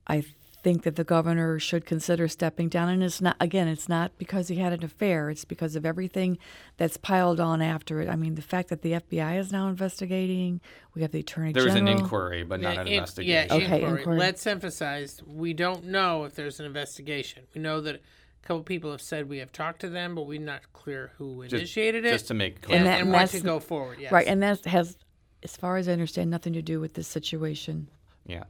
I 0.08 0.24
think 0.66 0.82
that 0.82 0.96
the 0.96 1.04
governor 1.04 1.60
should 1.60 1.86
consider 1.86 2.28
stepping 2.28 2.70
down. 2.70 2.90
And 2.90 3.04
it's 3.04 3.22
not 3.22 3.36
again, 3.40 3.68
it's 3.68 3.88
not 3.88 4.18
because 4.18 4.48
he 4.48 4.56
had 4.56 4.74
an 4.74 4.84
affair. 4.84 5.30
It's 5.30 5.46
because 5.46 5.76
of 5.76 5.86
everything 5.86 6.40
that's 6.78 6.98
piled 6.98 7.40
on 7.40 7.62
after 7.62 8.02
it. 8.02 8.10
I 8.10 8.16
mean, 8.16 8.34
the 8.34 8.42
fact 8.42 8.70
that 8.70 8.82
the 8.82 8.94
FBI 8.94 9.38
is 9.38 9.52
now 9.52 9.68
investigating. 9.68 10.60
We 10.96 11.04
have 11.04 11.12
the 11.12 11.20
attorney 11.20 11.54
there's 11.54 11.66
general. 11.66 11.86
There's 11.86 11.98
an 11.98 12.04
inquiry, 12.04 12.44
but 12.44 12.62
not 12.62 12.80
an 12.80 12.88
investigation. 12.88 13.48
Yeah, 13.48 13.56
okay, 13.56 13.76
inquiry. 13.76 14.00
inquiry. 14.00 14.18
Let's 14.18 14.48
emphasize: 14.48 15.22
we 15.28 15.54
don't 15.54 15.86
know 15.86 16.24
if 16.24 16.34
there's 16.34 16.60
an 16.60 16.66
investigation. 16.66 17.44
We 17.54 17.62
know 17.62 17.80
that 17.82 17.98
a 17.98 18.48
couple 18.48 18.64
people 18.64 18.90
have 18.90 19.04
said 19.04 19.30
we 19.30 19.38
have 19.38 19.52
talked 19.52 19.82
to 19.82 19.90
them, 19.90 20.16
but 20.16 20.24
we're 20.24 20.42
not 20.42 20.74
clear 20.74 21.12
who 21.20 21.44
initiated 21.44 22.06
just, 22.06 22.12
it. 22.12 22.16
Just 22.16 22.28
to 22.30 22.34
make 22.34 22.64
clear. 22.64 22.80
And, 22.80 22.88
and, 22.88 23.02
and 23.04 23.12
want 23.12 23.30
to 23.30 23.40
go 23.40 23.60
forward, 23.60 24.00
yes. 24.00 24.12
Right, 24.12 24.26
and 24.26 24.42
that 24.42 24.66
has, 24.66 24.98
as 25.44 25.56
far 25.56 25.78
as 25.78 25.88
I 25.88 25.92
understand, 25.92 26.32
nothing 26.32 26.54
to 26.54 26.64
do 26.64 26.80
with 26.80 26.96
this 26.96 27.08
situation. 27.08 27.88
Yeah. 28.26 28.46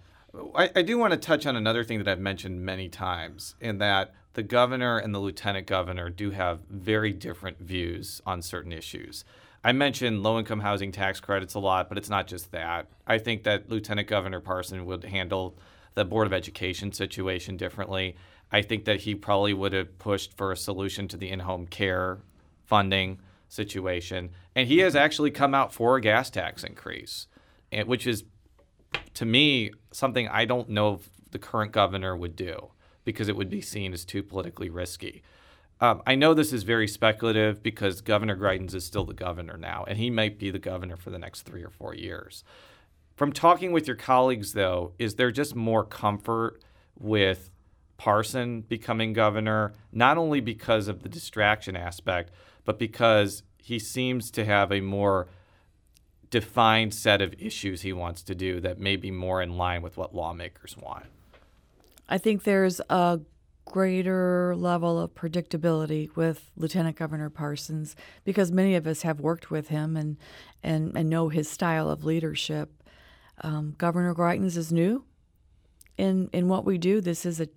I, 0.55 0.69
I 0.75 0.81
do 0.81 0.97
want 0.97 1.11
to 1.13 1.17
touch 1.17 1.45
on 1.45 1.55
another 1.55 1.83
thing 1.83 1.97
that 1.99 2.07
I've 2.07 2.19
mentioned 2.19 2.61
many 2.61 2.89
times, 2.89 3.55
in 3.59 3.77
that 3.79 4.13
the 4.33 4.43
governor 4.43 4.97
and 4.97 5.15
the 5.15 5.19
lieutenant 5.19 5.67
governor 5.67 6.09
do 6.09 6.31
have 6.31 6.61
very 6.69 7.13
different 7.13 7.59
views 7.59 8.21
on 8.25 8.41
certain 8.41 8.71
issues. 8.71 9.23
I 9.63 9.71
mentioned 9.71 10.21
low 10.21 10.37
income 10.37 10.59
housing 10.59 10.91
tax 10.91 11.19
credits 11.19 11.55
a 11.55 11.59
lot, 11.59 11.89
but 11.89 11.97
it's 11.97 12.09
not 12.09 12.27
just 12.27 12.51
that. 12.51 12.87
I 13.07 13.17
think 13.17 13.43
that 13.43 13.69
Lieutenant 13.69 14.07
Governor 14.07 14.39
Parson 14.39 14.85
would 14.85 15.05
handle 15.05 15.57
the 15.95 16.05
Board 16.05 16.27
of 16.27 16.33
Education 16.33 16.91
situation 16.91 17.57
differently. 17.57 18.15
I 18.51 18.61
think 18.61 18.85
that 18.85 19.01
he 19.01 19.15
probably 19.15 19.53
would 19.53 19.73
have 19.73 19.97
pushed 19.97 20.37
for 20.37 20.51
a 20.51 20.57
solution 20.57 21.07
to 21.07 21.17
the 21.17 21.29
in 21.29 21.39
home 21.39 21.65
care 21.65 22.19
funding 22.63 23.19
situation. 23.47 24.29
And 24.53 24.67
he 24.67 24.79
has 24.79 24.95
actually 24.95 25.31
come 25.31 25.55
out 25.55 25.73
for 25.73 25.95
a 25.95 26.01
gas 26.01 26.29
tax 26.29 26.63
increase, 26.63 27.25
which 27.85 28.05
is, 28.05 28.23
to 29.15 29.25
me, 29.25 29.71
something 29.91 30.27
I 30.27 30.45
don't 30.45 30.69
know 30.69 30.95
if 30.95 31.09
the 31.31 31.39
current 31.39 31.71
governor 31.71 32.15
would 32.15 32.35
do 32.35 32.71
because 33.03 33.29
it 33.29 33.35
would 33.35 33.49
be 33.49 33.61
seen 33.61 33.93
as 33.93 34.05
too 34.05 34.23
politically 34.23 34.69
risky. 34.69 35.23
Um, 35.81 36.01
I 36.07 36.15
know 36.15 36.33
this 36.33 36.53
is 36.53 36.63
very 36.63 36.87
speculative 36.87 37.61
because 37.61 38.01
Governor 38.01 38.37
Greitens 38.37 38.73
is 38.73 38.85
still 38.85 39.03
the 39.03 39.13
governor 39.13 39.57
now, 39.57 39.83
and 39.87 39.97
he 39.97 40.09
might 40.09 40.39
be 40.39 40.49
the 40.49 40.59
governor 40.59 40.95
for 40.95 41.09
the 41.09 41.19
next 41.19 41.41
three 41.41 41.63
or 41.63 41.69
four 41.69 41.93
years. 41.93 42.43
From 43.15 43.31
talking 43.31 43.71
with 43.71 43.87
your 43.87 43.95
colleagues, 43.95 44.53
though, 44.53 44.93
is 44.97 45.15
there 45.15 45.31
just 45.31 45.55
more 45.55 45.83
comfort 45.83 46.61
with 46.97 47.49
Parson 47.97 48.61
becoming 48.61 49.13
governor, 49.13 49.73
not 49.91 50.17
only 50.17 50.39
because 50.39 50.87
of 50.87 51.03
the 51.03 51.09
distraction 51.09 51.75
aspect, 51.75 52.31
but 52.63 52.79
because 52.79 53.43
he 53.57 53.79
seems 53.79 54.31
to 54.31 54.45
have 54.45 54.71
a 54.71 54.81
more 54.81 55.27
defined 56.29 56.93
set 56.93 57.21
of 57.21 57.33
issues 57.37 57.81
he 57.81 57.93
wants 57.93 58.21
to 58.23 58.35
do 58.35 58.59
that 58.61 58.79
may 58.79 58.95
be 58.95 59.11
more 59.11 59.41
in 59.41 59.57
line 59.57 59.81
with 59.81 59.97
what 59.97 60.15
lawmakers 60.15 60.75
want. 60.77 61.05
I 62.07 62.17
think 62.17 62.43
there's 62.43 62.81
a 62.89 63.19
greater 63.65 64.55
level 64.55 64.99
of 64.99 65.15
predictability 65.15 66.15
with 66.15 66.51
Lieutenant 66.55 66.95
Governor 66.95 67.29
Parsons 67.29 67.95
because 68.23 68.51
many 68.51 68.75
of 68.75 68.85
us 68.85 69.01
have 69.01 69.19
worked 69.19 69.49
with 69.49 69.69
him 69.69 69.97
and 69.97 70.17
and, 70.63 70.95
and 70.95 71.09
know 71.09 71.29
his 71.29 71.49
style 71.49 71.89
of 71.89 72.03
leadership. 72.03 72.71
Um, 73.41 73.75
Governor 73.77 74.13
Greitens 74.13 74.55
is 74.55 74.71
new 74.71 75.03
in 75.97 76.29
in 76.31 76.47
what 76.47 76.65
we 76.65 76.77
do. 76.77 77.01
This 77.01 77.25
is 77.25 77.41
a 77.41 77.49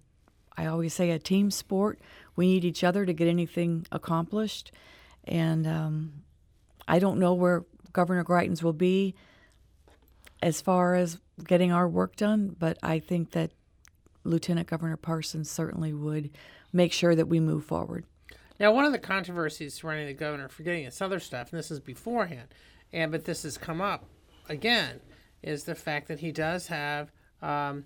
I 0.57 0.67
always 0.67 0.93
say 0.93 1.11
a 1.11 1.19
team 1.19 1.51
sport. 1.51 2.01
We 2.35 2.47
need 2.47 2.65
each 2.65 2.83
other 2.83 3.07
to 3.07 3.13
get 3.13 3.29
anything 3.29 3.87
accomplished. 3.93 4.73
And 5.25 5.67
um, 5.67 6.13
I 6.89 6.99
don't 6.99 7.19
know 7.19 7.35
where 7.35 7.65
Governor 7.93 8.25
Greitens 8.25 8.63
will 8.63 8.73
be 8.73 9.15
as 10.43 10.61
far 10.61 10.95
as 10.95 11.19
getting 11.45 11.73
our 11.73 11.89
work 11.89 12.17
done, 12.17 12.55
but 12.59 12.79
I 12.83 12.99
think 12.99 13.33
that 13.33 13.51
Lieutenant 14.25 14.69
Governor 14.69 14.97
Parsons 14.97 15.51
certainly 15.51 15.93
would 15.93 16.31
make 16.73 16.93
sure 16.93 17.15
that 17.15 17.27
we 17.27 17.41
move 17.41 17.65
forward. 17.65 18.05
Now, 18.61 18.73
one 18.73 18.85
of 18.85 18.93
the 18.93 18.99
controversies 18.99 19.75
surrounding 19.75 20.07
the 20.07 20.15
governor 20.15 20.49
forgetting 20.49 20.85
this 20.85 21.01
other 21.01 21.21
stuff, 21.21 21.53
and 21.53 21.59
this 21.59 21.71
is 21.71 21.81
beforehand, 21.81 22.49
and 22.93 23.13
but 23.13 23.25
this 23.25 23.45
has 23.45 23.57
come 23.57 23.81
up 23.81 24.05
again, 24.49 25.01
is 25.43 25.65
the 25.65 25.75
fact 25.75 26.09
that 26.09 26.21
he 26.21 26.33
does 26.33 26.67
have 26.67 27.13
um, 27.41 27.85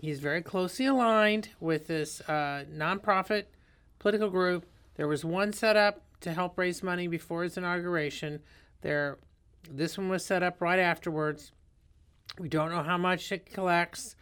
He's 0.00 0.20
very 0.20 0.40
closely 0.40 0.86
aligned 0.86 1.50
with 1.60 1.86
this 1.86 2.22
uh, 2.22 2.64
nonprofit 2.72 3.44
political 3.98 4.30
group. 4.30 4.64
There 4.94 5.06
was 5.06 5.26
one 5.26 5.52
set 5.52 5.76
up 5.76 6.02
to 6.22 6.32
help 6.32 6.56
raise 6.56 6.82
money 6.82 7.06
before 7.06 7.42
his 7.42 7.58
inauguration. 7.58 8.40
There, 8.82 9.18
this 9.70 9.98
one 9.98 10.08
was 10.08 10.24
set 10.24 10.42
up 10.42 10.60
right 10.60 10.78
afterwards. 10.78 11.52
We 12.38 12.48
don't 12.48 12.70
know 12.70 12.82
how 12.82 12.96
much 12.96 13.30
it 13.32 13.46
collects. 13.46 14.16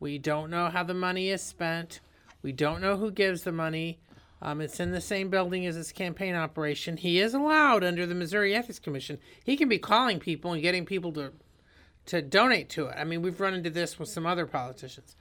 We 0.00 0.18
don't 0.18 0.50
know 0.50 0.68
how 0.68 0.84
the 0.84 0.94
money 0.94 1.30
is 1.30 1.42
spent. 1.42 2.00
We 2.42 2.52
don't 2.52 2.80
know 2.80 2.96
who 2.96 3.10
gives 3.10 3.42
the 3.42 3.52
money. 3.52 4.00
Um, 4.42 4.60
it's 4.60 4.78
in 4.78 4.92
the 4.92 5.00
same 5.00 5.30
building 5.30 5.64
as 5.64 5.76
his 5.76 5.92
campaign 5.92 6.34
operation. 6.34 6.98
He 6.98 7.18
is 7.18 7.32
allowed 7.32 7.82
under 7.82 8.04
the 8.04 8.14
Missouri 8.14 8.54
Ethics 8.54 8.78
Commission. 8.78 9.18
He 9.42 9.56
can 9.56 9.68
be 9.68 9.78
calling 9.78 10.20
people 10.20 10.52
and 10.52 10.62
getting 10.62 10.84
people 10.84 11.12
to 11.14 11.32
to 12.06 12.20
donate 12.20 12.68
to 12.68 12.86
it. 12.88 12.96
I 12.98 13.04
mean, 13.04 13.22
we've 13.22 13.40
run 13.40 13.54
into 13.54 13.70
this 13.70 13.98
with 13.98 14.10
some 14.10 14.26
other 14.26 14.44
politicians. 14.44 15.16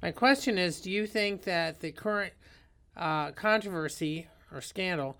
My 0.00 0.12
question 0.12 0.56
is 0.56 0.80
do 0.80 0.90
you 0.90 1.06
think 1.06 1.42
that 1.42 1.80
the 1.80 1.92
current 1.92 2.32
uh, 2.96 3.32
controversy 3.32 4.28
or 4.50 4.62
scandal 4.62 5.18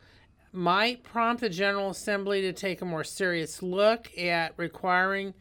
might 0.52 1.02
prompt 1.02 1.40
the 1.40 1.48
General 1.48 1.90
Assembly 1.90 2.42
to 2.42 2.52
take 2.52 2.82
a 2.82 2.84
more 2.84 3.04
serious 3.04 3.62
look 3.62 4.16
at 4.18 4.52
requiring 4.56 5.34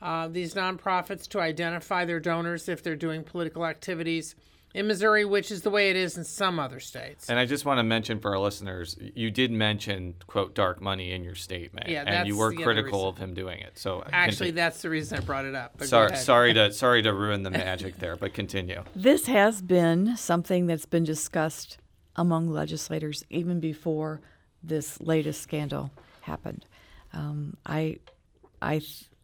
uh, 0.00 0.28
these 0.28 0.54
nonprofits 0.54 1.28
to 1.28 1.40
identify 1.40 2.04
their 2.04 2.20
donors 2.20 2.68
if 2.68 2.82
they're 2.82 2.96
doing 2.96 3.22
political 3.24 3.64
activities 3.66 4.34
in 4.74 4.86
Missouri, 4.86 5.24
which 5.24 5.50
is 5.50 5.62
the 5.62 5.70
way 5.70 5.90
it 5.90 5.96
is 5.96 6.16
in 6.16 6.24
some 6.24 6.58
other 6.58 6.80
states. 6.80 7.28
And 7.28 7.38
I 7.38 7.44
just 7.44 7.66
want 7.66 7.78
to 7.78 7.82
mention 7.82 8.18
for 8.20 8.30
our 8.30 8.38
listeners, 8.38 8.96
you 9.14 9.30
did 9.30 9.50
mention 9.50 10.14
quote 10.26 10.54
dark 10.54 10.80
money 10.80 11.12
in 11.12 11.22
your 11.22 11.34
statement, 11.34 11.88
Yeah, 11.90 12.04
and 12.06 12.26
you 12.26 12.36
were 12.38 12.54
the 12.54 12.62
critical 12.62 13.00
reason. 13.00 13.08
of 13.08 13.18
him 13.18 13.34
doing 13.34 13.60
it. 13.60 13.78
So 13.78 14.02
Actually, 14.12 14.46
conti- 14.46 14.50
that's 14.52 14.80
the 14.82 14.88
reason 14.90 15.18
I 15.18 15.20
brought 15.20 15.44
it 15.44 15.54
up. 15.54 15.74
but 15.76 15.88
sorry, 15.88 16.16
sorry 16.16 16.54
to 16.54 16.72
sorry 16.84 17.02
to 17.02 17.12
ruin 17.12 17.42
the 17.42 17.50
magic 17.50 17.98
there, 17.98 18.16
but 18.16 18.32
continue. 18.32 18.82
This 18.96 19.26
has 19.26 19.60
been 19.60 20.16
something 20.16 20.66
that's 20.66 20.86
been 20.86 21.04
discussed 21.04 21.76
among 22.16 22.48
legislators 22.48 23.24
even 23.28 23.60
before 23.60 24.20
this 24.62 25.00
latest 25.00 25.42
scandal 25.42 25.90
happened. 26.22 26.66
Um, 27.12 27.56
I, 27.66 27.98
I, 28.60 28.80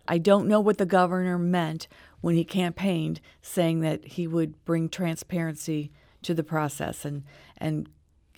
I 0.07 0.19
don't 0.19 0.49
know 0.49 0.61
what 0.61 0.79
the 0.79 0.87
governor 0.87 1.39
meant 1.39 1.89
when 2.21 2.35
he 2.35 2.45
campaigned, 2.45 3.21
saying 3.43 3.81
that 3.81 4.05
he 4.05 4.27
would 4.27 4.65
bring 4.65 4.89
transparency 4.89 5.93
to 6.23 6.35
the 6.35 6.43
process 6.43 7.05
and 7.05 7.23
and 7.59 7.89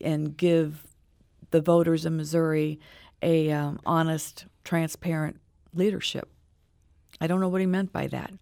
and 0.03 0.37
give 0.37 0.87
the 1.51 1.61
voters 1.61 2.05
in 2.05 2.17
Missouri 2.17 2.79
a 3.23 3.51
um, 3.51 3.81
honest, 3.85 4.47
transparent 4.65 5.41
leadership. 5.75 6.29
I 7.21 7.27
don't 7.27 7.41
know 7.41 7.49
what 7.49 7.61
he 7.61 7.67
meant 7.67 7.93
by 7.93 8.07
that, 8.09 8.33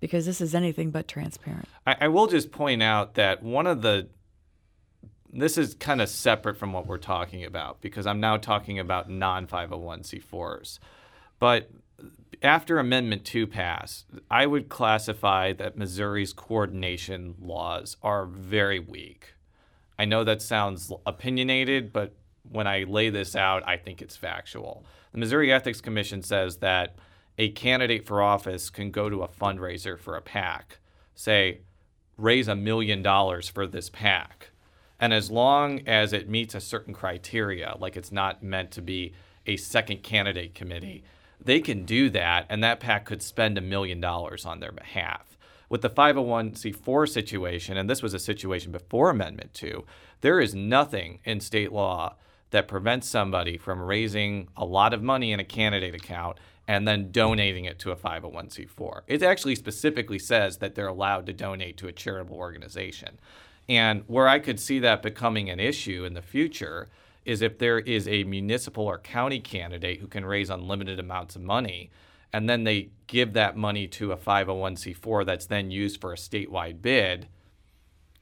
because 0.00 0.26
this 0.26 0.40
is 0.40 0.54
anything 0.54 0.90
but 0.90 1.08
transparent. 1.08 1.68
I, 1.86 1.96
I 2.02 2.08
will 2.08 2.26
just 2.26 2.52
point 2.52 2.82
out 2.82 3.14
that 3.14 3.42
one 3.42 3.66
of 3.66 3.82
the 3.82 4.08
this 5.34 5.58
is 5.58 5.74
kind 5.74 6.00
of 6.00 6.08
separate 6.08 6.56
from 6.56 6.72
what 6.72 6.86
we're 6.86 6.96
talking 6.96 7.44
about 7.44 7.80
because 7.80 8.06
I'm 8.06 8.20
now 8.20 8.36
talking 8.36 8.78
about 8.78 9.10
non 9.10 9.46
501c4s. 9.46 10.78
But 11.38 11.70
after 12.42 12.78
Amendment 12.78 13.24
2 13.24 13.46
passed, 13.46 14.06
I 14.30 14.46
would 14.46 14.68
classify 14.68 15.52
that 15.54 15.76
Missouri's 15.76 16.32
coordination 16.32 17.34
laws 17.40 17.96
are 18.02 18.26
very 18.26 18.78
weak. 18.78 19.34
I 19.98 20.04
know 20.04 20.24
that 20.24 20.42
sounds 20.42 20.92
opinionated, 21.06 21.92
but 21.92 22.14
when 22.48 22.66
I 22.66 22.84
lay 22.84 23.10
this 23.10 23.34
out, 23.34 23.66
I 23.66 23.76
think 23.76 24.02
it's 24.02 24.16
factual. 24.16 24.84
The 25.12 25.18
Missouri 25.18 25.52
Ethics 25.52 25.80
Commission 25.80 26.22
says 26.22 26.58
that 26.58 26.96
a 27.38 27.50
candidate 27.50 28.06
for 28.06 28.22
office 28.22 28.70
can 28.70 28.90
go 28.90 29.08
to 29.08 29.22
a 29.22 29.28
fundraiser 29.28 29.98
for 29.98 30.16
a 30.16 30.22
PAC, 30.22 30.78
say, 31.14 31.60
raise 32.16 32.46
a 32.46 32.54
million 32.54 33.02
dollars 33.02 33.48
for 33.48 33.66
this 33.66 33.90
PAC. 33.90 34.50
And 35.00 35.12
as 35.12 35.30
long 35.30 35.86
as 35.86 36.12
it 36.12 36.28
meets 36.28 36.54
a 36.54 36.60
certain 36.60 36.94
criteria, 36.94 37.76
like 37.78 37.96
it's 37.96 38.12
not 38.12 38.42
meant 38.42 38.70
to 38.72 38.82
be 38.82 39.12
a 39.46 39.56
second 39.56 40.02
candidate 40.02 40.54
committee, 40.54 41.04
they 41.40 41.60
can 41.60 41.84
do 41.84 42.08
that, 42.10 42.46
and 42.48 42.62
that 42.62 42.80
PAC 42.80 43.04
could 43.04 43.22
spend 43.22 43.58
a 43.58 43.60
million 43.60 44.00
dollars 44.00 44.46
on 44.46 44.60
their 44.60 44.72
behalf. 44.72 45.36
With 45.68 45.82
the 45.82 45.90
501c4 45.90 47.08
situation, 47.08 47.76
and 47.76 47.90
this 47.90 48.02
was 48.02 48.14
a 48.14 48.18
situation 48.18 48.72
before 48.72 49.10
Amendment 49.10 49.52
2, 49.54 49.84
there 50.20 50.40
is 50.40 50.54
nothing 50.54 51.18
in 51.24 51.40
state 51.40 51.72
law 51.72 52.14
that 52.50 52.68
prevents 52.68 53.08
somebody 53.08 53.58
from 53.58 53.82
raising 53.82 54.48
a 54.56 54.64
lot 54.64 54.94
of 54.94 55.02
money 55.02 55.32
in 55.32 55.40
a 55.40 55.44
candidate 55.44 55.94
account 55.94 56.38
and 56.68 56.86
then 56.86 57.10
donating 57.10 57.64
it 57.64 57.78
to 57.80 57.90
a 57.90 57.96
501c4. 57.96 59.00
It 59.06 59.22
actually 59.22 59.56
specifically 59.56 60.18
says 60.18 60.58
that 60.58 60.74
they're 60.74 60.86
allowed 60.86 61.26
to 61.26 61.32
donate 61.32 61.76
to 61.78 61.88
a 61.88 61.92
charitable 61.92 62.36
organization. 62.36 63.18
And 63.68 64.04
where 64.06 64.28
I 64.28 64.38
could 64.38 64.60
see 64.60 64.78
that 64.80 65.02
becoming 65.02 65.48
an 65.48 65.60
issue 65.60 66.04
in 66.04 66.14
the 66.14 66.22
future 66.22 66.88
is 67.24 67.40
if 67.40 67.58
there 67.58 67.78
is 67.78 68.06
a 68.06 68.24
municipal 68.24 68.84
or 68.84 68.98
county 68.98 69.40
candidate 69.40 70.00
who 70.00 70.06
can 70.06 70.26
raise 70.26 70.50
unlimited 70.50 70.98
amounts 70.98 71.36
of 71.36 71.42
money 71.42 71.90
and 72.34 72.48
then 72.48 72.64
they 72.64 72.90
give 73.06 73.32
that 73.34 73.56
money 73.56 73.86
to 73.86 74.10
a 74.10 74.16
501c4 74.16 75.24
that's 75.24 75.46
then 75.46 75.70
used 75.70 76.00
for 76.00 76.12
a 76.12 76.16
statewide 76.16 76.82
bid, 76.82 77.28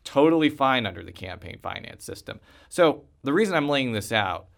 totally 0.05 0.51
fine 0.51 0.85
under 0.85 1.03
the 1.03 1.13
campaign 1.13 1.59
finance 1.63 2.05
system. 2.05 2.39
So 2.69 3.05
the 3.23 3.33
reason 3.33 3.55
I'm 3.55 3.71
laying 3.71 3.93
this 3.93 4.13
out, 4.13 4.49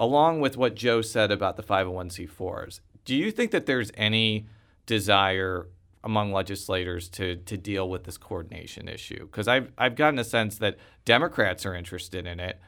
along 0.00 0.40
with 0.40 0.56
what 0.56 0.74
Joe 0.74 1.02
said 1.02 1.30
about 1.30 1.56
the 1.56 1.62
501c4s, 1.62 2.80
do 3.04 3.14
you 3.14 3.30
think 3.30 3.52
that 3.52 3.66
there's 3.66 3.92
any 3.94 4.46
desire 4.86 5.68
among 6.04 6.32
legislators 6.32 7.08
to 7.10 7.36
to 7.36 7.56
deal 7.56 7.88
with 7.88 8.04
this 8.04 8.16
coordination 8.16 8.88
issue? 8.88 9.26
Because 9.26 9.48
I've 9.48 9.72
I've 9.76 9.94
gotten 9.94 10.18
a 10.18 10.24
sense 10.24 10.58
that 10.58 10.76
Democrats 11.04 11.66
are 11.66 11.74
interested 11.74 12.26
in 12.26 12.40
it. 12.40 12.60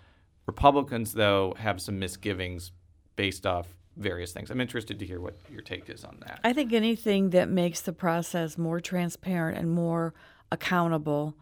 Republicans, 0.46 1.12
though, 1.12 1.54
have 1.58 1.80
some 1.80 1.98
misgivings 1.98 2.72
based 3.16 3.46
off 3.46 3.68
various 3.96 4.32
things. 4.32 4.50
I'm 4.50 4.60
interested 4.60 4.98
to 4.98 5.06
hear 5.06 5.20
what 5.20 5.36
your 5.50 5.62
take 5.62 5.88
is 5.90 6.04
on 6.04 6.16
that. 6.26 6.40
I 6.42 6.52
think 6.52 6.72
anything 6.72 7.30
that 7.30 7.48
makes 7.48 7.80
the 7.80 7.92
process 7.92 8.56
more 8.56 8.80
transparent 8.80 9.58
and 9.58 9.70
more 9.70 10.14
accountable 10.50 11.36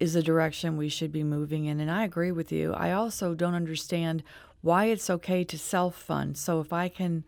is 0.00 0.14
the 0.14 0.22
direction 0.22 0.76
we 0.76 0.88
should 0.88 1.12
be 1.12 1.24
moving 1.24 1.66
in. 1.66 1.80
And 1.80 1.90
I 1.90 2.04
agree 2.04 2.32
with 2.32 2.52
you. 2.52 2.72
I 2.72 2.92
also 2.92 3.34
don't 3.34 3.54
understand 3.54 4.22
why 4.60 4.86
it's 4.86 5.10
okay 5.10 5.44
to 5.44 5.58
self 5.58 5.96
fund. 5.96 6.36
So 6.36 6.60
if 6.60 6.72
I 6.72 6.88
can 6.88 7.24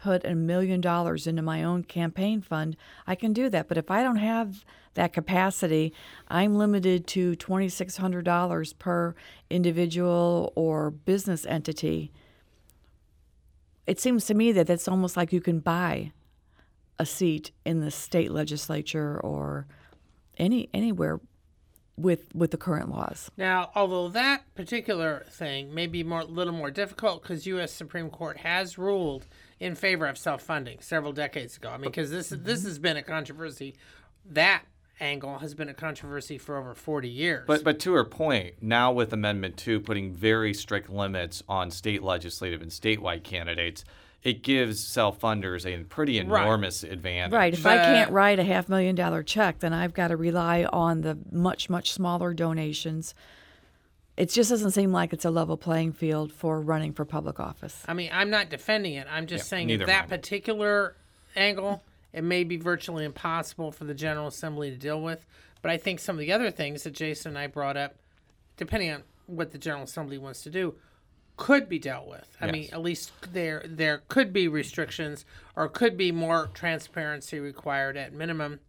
put 0.00 0.24
a 0.24 0.34
million 0.34 0.80
dollars 0.80 1.26
into 1.26 1.42
my 1.42 1.62
own 1.62 1.84
campaign 1.84 2.40
fund, 2.40 2.76
I 3.06 3.14
can 3.14 3.32
do 3.32 3.48
that. 3.50 3.68
But 3.68 3.78
if 3.78 3.90
I 3.90 4.02
don't 4.02 4.16
have 4.16 4.64
that 4.94 5.12
capacity, 5.12 5.92
I'm 6.28 6.56
limited 6.56 7.06
to 7.08 7.36
$2,600 7.36 8.78
per 8.78 9.14
individual 9.50 10.52
or 10.56 10.90
business 10.90 11.44
entity. 11.46 12.10
It 13.86 14.00
seems 14.00 14.24
to 14.26 14.34
me 14.34 14.52
that 14.52 14.66
that's 14.66 14.88
almost 14.88 15.16
like 15.16 15.32
you 15.32 15.40
can 15.40 15.60
buy 15.60 16.12
a 16.98 17.06
seat 17.06 17.50
in 17.64 17.80
the 17.80 17.90
state 17.90 18.30
legislature 18.30 19.20
or 19.20 19.66
any 20.36 20.68
anywhere 20.72 21.20
with 22.02 22.34
with 22.34 22.50
the 22.50 22.56
current 22.56 22.90
laws. 22.90 23.30
Now, 23.36 23.70
although 23.74 24.08
that 24.08 24.54
particular 24.54 25.24
thing 25.30 25.74
may 25.74 25.86
be 25.86 26.02
more 26.02 26.24
little 26.24 26.52
more 26.52 26.70
difficult 26.70 27.22
because 27.22 27.46
U.S. 27.46 27.72
Supreme 27.72 28.10
Court 28.10 28.38
has 28.38 28.78
ruled 28.78 29.26
in 29.58 29.74
favor 29.74 30.06
of 30.06 30.16
self-funding 30.16 30.80
several 30.80 31.12
decades 31.12 31.56
ago. 31.56 31.70
I 31.70 31.76
mean, 31.76 31.90
because 31.90 32.10
this 32.10 32.30
mm-hmm. 32.30 32.44
this 32.44 32.64
has 32.64 32.78
been 32.78 32.96
a 32.96 33.02
controversy. 33.02 33.76
That 34.32 34.64
angle 35.00 35.38
has 35.38 35.54
been 35.54 35.68
a 35.68 35.74
controversy 35.74 36.36
for 36.38 36.58
over 36.58 36.74
40 36.74 37.08
years. 37.08 37.44
But 37.46 37.64
but 37.64 37.78
to 37.80 37.92
her 37.94 38.04
point, 38.04 38.56
now 38.60 38.92
with 38.92 39.12
Amendment 39.12 39.56
Two 39.56 39.80
putting 39.80 40.12
very 40.12 40.54
strict 40.54 40.90
limits 40.90 41.42
on 41.48 41.70
state 41.70 42.02
legislative 42.02 42.62
and 42.62 42.70
statewide 42.70 43.24
candidates, 43.24 43.84
it 44.22 44.42
gives 44.42 44.86
self-funders 44.86 45.64
a 45.64 45.82
pretty 45.84 46.20
Right. 46.20 46.42
enormous 46.42 46.82
advantage. 46.82 47.32
Right. 47.32 47.54
If 47.54 47.64
I 47.64 47.76
can't 47.78 48.10
write 48.10 48.38
a 48.38 48.44
half 48.44 48.68
million 48.68 48.94
dollar 48.94 49.22
check, 49.22 49.60
then 49.60 49.72
I've 49.72 49.94
got 49.94 50.08
to 50.08 50.16
rely 50.16 50.64
on 50.64 51.00
the 51.00 51.16
much 51.32 51.70
much 51.70 51.92
smaller 51.92 52.34
donations. 52.34 53.14
It 54.16 54.28
just 54.28 54.50
doesn't 54.50 54.72
seem 54.72 54.92
like 54.92 55.14
it's 55.14 55.24
a 55.24 55.30
level 55.30 55.56
playing 55.56 55.92
field 55.92 56.32
for 56.32 56.60
running 56.60 56.92
for 56.92 57.06
public 57.06 57.40
office. 57.40 57.82
I 57.88 57.94
mean, 57.94 58.10
I'm 58.12 58.28
not 58.28 58.50
defending 58.50 58.94
it. 58.94 59.06
I'm 59.10 59.26
just 59.26 59.46
Yeah, 59.46 59.48
saying 59.48 59.78
that 59.78 59.88
am 59.88 60.08
particular 60.08 60.94
angle, 61.34 61.82
it 62.12 62.22
may 62.22 62.44
be 62.44 62.58
virtually 62.58 63.06
impossible 63.06 63.72
for 63.72 63.84
the 63.84 63.94
General 63.94 64.26
Assembly 64.26 64.70
to 64.70 64.76
deal 64.76 65.00
with. 65.00 65.24
But 65.62 65.70
I 65.70 65.78
think 65.78 66.00
some 66.00 66.16
of 66.16 66.20
the 66.20 66.32
other 66.32 66.50
things 66.50 66.82
that 66.82 66.92
Jason 66.92 67.30
and 67.30 67.38
I 67.38 67.46
brought 67.46 67.76
up, 67.78 67.94
depending 68.58 68.90
on 68.90 69.02
what 69.26 69.52
the 69.52 69.58
General 69.58 69.84
Assembly 69.84 70.18
wants 70.18 70.42
to 70.42 70.50
do, 70.50 70.74
could 71.40 71.70
be 71.70 71.78
dealt 71.78 72.06
with. 72.06 72.36
I 72.38 72.50
mean, 72.50 72.68
at 72.70 72.82
least 72.82 73.12
there 73.32 73.64
there 73.66 74.02
could 74.08 74.30
be 74.30 74.46
restrictions 74.46 75.24
or 75.56 75.68
could 75.68 75.96
be 75.96 76.12
more 76.12 76.50
transparency 76.52 77.40
required 77.40 77.96
at 77.96 78.12
minimum. 78.12 78.60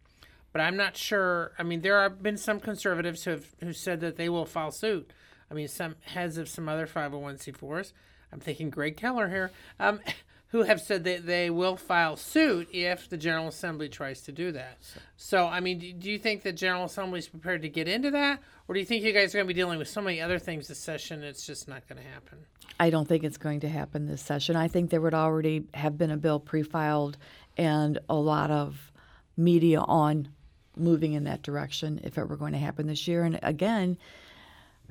But 0.52 0.62
I'm 0.62 0.76
not 0.76 0.96
sure. 0.96 1.52
I 1.58 1.64
mean, 1.64 1.82
there 1.82 2.00
have 2.00 2.22
been 2.22 2.38
some 2.38 2.60
conservatives 2.60 3.24
who 3.24 3.32
have 3.32 3.46
who 3.60 3.74
said 3.74 4.00
that 4.00 4.16
they 4.16 4.30
will 4.30 4.46
file 4.46 4.70
suit. 4.70 5.10
I 5.50 5.54
mean, 5.54 5.68
some 5.68 5.96
heads 6.00 6.38
of 6.38 6.48
some 6.48 6.66
other 6.66 6.86
501c4s. 6.86 7.92
I'm 8.32 8.40
thinking 8.40 8.70
Greg 8.70 8.96
Keller 8.96 9.28
here, 9.28 9.50
um, 9.78 10.00
who 10.52 10.62
have 10.62 10.80
said 10.80 11.04
that 11.04 11.26
they 11.26 11.48
will 11.48 11.76
file 11.76 12.14
suit 12.14 12.68
if 12.72 13.08
the 13.08 13.16
General 13.16 13.48
Assembly 13.48 13.88
tries 13.88 14.20
to 14.20 14.32
do 14.32 14.52
that. 14.52 14.78
So, 15.16 15.46
I 15.46 15.60
mean, 15.60 15.78
do, 15.78 15.92
do 15.94 16.10
you 16.10 16.18
think 16.18 16.42
the 16.42 16.52
General 16.52 16.84
Assembly 16.84 17.20
is 17.20 17.28
prepared 17.28 17.62
to 17.62 17.70
get 17.70 17.88
into 17.88 18.10
that, 18.10 18.38
or 18.68 18.74
do 18.74 18.80
you 18.80 18.84
think 18.84 19.02
you 19.02 19.14
guys 19.14 19.34
are 19.34 19.38
going 19.38 19.46
to 19.46 19.54
be 19.54 19.58
dealing 19.58 19.78
with 19.78 19.88
so 19.88 20.02
many 20.02 20.20
other 20.20 20.38
things 20.38 20.68
this 20.68 20.78
session? 20.78 21.24
It's 21.24 21.46
just 21.46 21.68
not 21.68 21.88
going 21.88 22.02
to 22.02 22.06
happen. 22.06 22.38
I 22.78 22.90
don't 22.90 23.08
think 23.08 23.24
it's 23.24 23.38
going 23.38 23.60
to 23.60 23.68
happen 23.68 24.06
this 24.06 24.20
session. 24.20 24.54
I 24.54 24.68
think 24.68 24.90
there 24.90 25.00
would 25.00 25.14
already 25.14 25.64
have 25.72 25.96
been 25.96 26.10
a 26.10 26.18
bill 26.18 26.38
pre-filed 26.38 27.16
and 27.56 27.98
a 28.10 28.14
lot 28.14 28.50
of 28.50 28.92
media 29.38 29.80
on 29.80 30.28
moving 30.76 31.14
in 31.14 31.24
that 31.24 31.42
direction 31.42 32.00
if 32.04 32.18
it 32.18 32.28
were 32.28 32.36
going 32.36 32.52
to 32.52 32.58
happen 32.58 32.86
this 32.86 33.08
year. 33.08 33.24
And 33.24 33.38
again, 33.42 33.96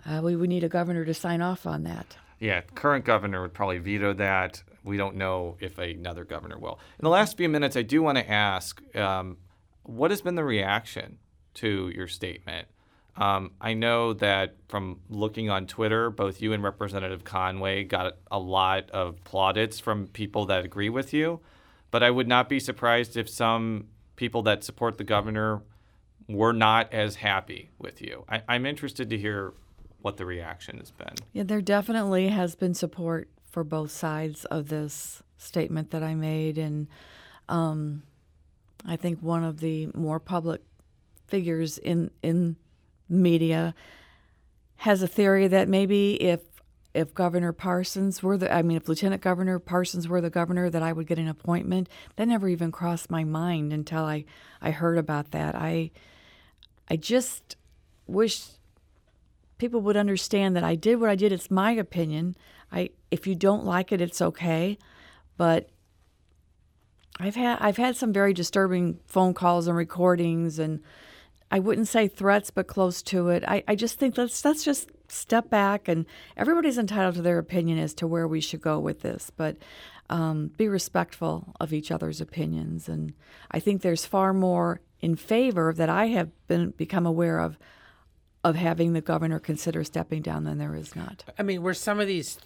uh, 0.07 0.21
we 0.23 0.35
would 0.35 0.49
need 0.49 0.63
a 0.63 0.69
governor 0.69 1.05
to 1.05 1.13
sign 1.13 1.41
off 1.41 1.67
on 1.67 1.83
that. 1.83 2.17
Yeah, 2.39 2.61
current 2.73 3.05
governor 3.05 3.43
would 3.43 3.53
probably 3.53 3.77
veto 3.77 4.13
that. 4.13 4.63
We 4.83 4.97
don't 4.97 5.15
know 5.15 5.57
if 5.59 5.77
another 5.77 6.23
governor 6.25 6.57
will. 6.57 6.79
In 6.99 7.03
the 7.03 7.09
last 7.09 7.37
few 7.37 7.49
minutes, 7.49 7.75
I 7.75 7.83
do 7.83 8.01
want 8.01 8.17
to 8.17 8.29
ask, 8.29 8.81
um, 8.95 9.37
what 9.83 10.11
has 10.11 10.21
been 10.21 10.35
the 10.35 10.43
reaction 10.43 11.19
to 11.55 11.91
your 11.93 12.07
statement? 12.07 12.67
Um, 13.17 13.51
I 13.59 13.73
know 13.73 14.13
that 14.13 14.55
from 14.69 15.01
looking 15.09 15.49
on 15.49 15.67
Twitter, 15.67 16.09
both 16.09 16.41
you 16.41 16.53
and 16.53 16.63
Representative 16.63 17.23
Conway 17.23 17.83
got 17.83 18.17
a 18.31 18.39
lot 18.39 18.89
of 18.91 19.23
plaudits 19.23 19.79
from 19.79 20.07
people 20.07 20.45
that 20.45 20.63
agree 20.63 20.89
with 20.89 21.13
you. 21.13 21.41
But 21.91 22.03
I 22.03 22.09
would 22.09 22.27
not 22.27 22.47
be 22.47 22.59
surprised 22.59 23.17
if 23.17 23.29
some 23.29 23.87
people 24.15 24.43
that 24.43 24.63
support 24.63 24.97
the 24.97 25.03
governor 25.03 25.61
were 26.29 26.53
not 26.53 26.93
as 26.93 27.15
happy 27.15 27.69
with 27.77 28.01
you. 28.01 28.23
I, 28.29 28.41
I'm 28.47 28.65
interested 28.65 29.09
to 29.09 29.17
hear 29.17 29.53
what 30.01 30.17
the 30.17 30.25
reaction 30.25 30.77
has 30.77 30.91
been. 30.91 31.15
Yeah, 31.33 31.43
there 31.43 31.61
definitely 31.61 32.29
has 32.29 32.55
been 32.55 32.73
support 32.73 33.29
for 33.51 33.63
both 33.63 33.91
sides 33.91 34.45
of 34.45 34.69
this 34.69 35.21
statement 35.37 35.91
that 35.91 36.01
I 36.01 36.15
made, 36.15 36.57
and 36.57 36.87
um, 37.49 38.03
I 38.85 38.95
think 38.95 39.19
one 39.21 39.43
of 39.43 39.59
the 39.59 39.89
more 39.93 40.19
public 40.19 40.61
figures 41.27 41.77
in 41.77 42.11
in 42.23 42.55
media 43.07 43.75
has 44.77 45.03
a 45.03 45.07
theory 45.07 45.47
that 45.47 45.67
maybe 45.67 46.13
if 46.15 46.41
if 46.93 47.13
Governor 47.13 47.53
Parsons 47.53 48.21
were 48.23 48.37
the 48.37 48.53
I 48.53 48.61
mean 48.61 48.77
if 48.77 48.87
Lieutenant 48.87 49.21
Governor 49.21 49.59
Parsons 49.59 50.07
were 50.07 50.21
the 50.21 50.29
governor 50.29 50.69
that 50.69 50.81
I 50.81 50.91
would 50.91 51.07
get 51.07 51.19
an 51.19 51.27
appointment. 51.27 51.87
That 52.15 52.27
never 52.27 52.49
even 52.49 52.71
crossed 52.71 53.11
my 53.11 53.23
mind 53.23 53.71
until 53.73 54.03
I 54.03 54.25
I 54.61 54.71
heard 54.71 54.97
about 54.97 55.31
that. 55.31 55.55
I 55.55 55.91
I 56.89 56.95
just 56.95 57.55
wish 58.07 58.47
people 59.57 59.81
would 59.81 59.95
understand 59.95 60.55
that 60.55 60.63
I 60.63 60.75
did 60.75 60.99
what 60.99 61.09
I 61.09 61.15
did. 61.15 61.31
It's 61.31 61.51
my 61.51 61.71
opinion. 61.71 62.35
I 62.71 62.89
if 63.09 63.27
you 63.27 63.35
don't 63.35 63.65
like 63.65 63.91
it, 63.91 64.01
it's 64.01 64.21
okay. 64.21 64.77
But 65.37 65.69
I've 67.19 67.35
had 67.35 67.57
I've 67.59 67.77
had 67.77 67.95
some 67.95 68.13
very 68.13 68.33
disturbing 68.33 68.99
phone 69.05 69.33
calls 69.33 69.67
and 69.67 69.75
recordings 69.75 70.59
and 70.59 70.81
I 71.51 71.59
wouldn't 71.59 71.89
say 71.89 72.07
threats, 72.07 72.49
but 72.49 72.67
close 72.67 73.01
to 73.03 73.27
it. 73.29 73.43
I, 73.45 73.63
I 73.67 73.75
just 73.75 73.99
think 73.99 74.17
let's 74.17 74.43
let's 74.45 74.63
just 74.63 74.89
step 75.09 75.49
back 75.49 75.89
and 75.89 76.05
everybody's 76.37 76.77
entitled 76.77 77.15
to 77.15 77.21
their 77.21 77.37
opinion 77.37 77.77
as 77.77 77.93
to 77.95 78.07
where 78.07 78.27
we 78.27 78.39
should 78.39 78.61
go 78.61 78.79
with 78.79 79.01
this, 79.01 79.29
but 79.35 79.57
um, 80.09 80.51
be 80.57 80.67
respectful 80.67 81.53
of 81.59 81.73
each 81.73 81.91
other's 81.91 82.21
opinions. 82.21 82.87
And 82.87 83.13
I 83.51 83.59
think 83.59 83.81
there's 83.81 84.05
far 84.05 84.33
more 84.33 84.79
in 85.01 85.15
favor 85.15 85.73
that 85.73 85.89
I 85.89 86.07
have 86.07 86.29
been 86.47 86.71
become 86.71 87.05
aware 87.05 87.39
of 87.39 87.57
of 88.43 88.55
having 88.55 88.93
the 88.93 89.01
governor 89.01 89.39
consider 89.39 89.83
stepping 89.83 90.21
down 90.21 90.43
than 90.43 90.57
there 90.57 90.75
is 90.75 90.95
not. 90.95 91.23
I 91.37 91.43
mean, 91.43 91.61
were 91.61 91.73
some 91.73 91.99
of 91.99 92.07
these, 92.07 92.39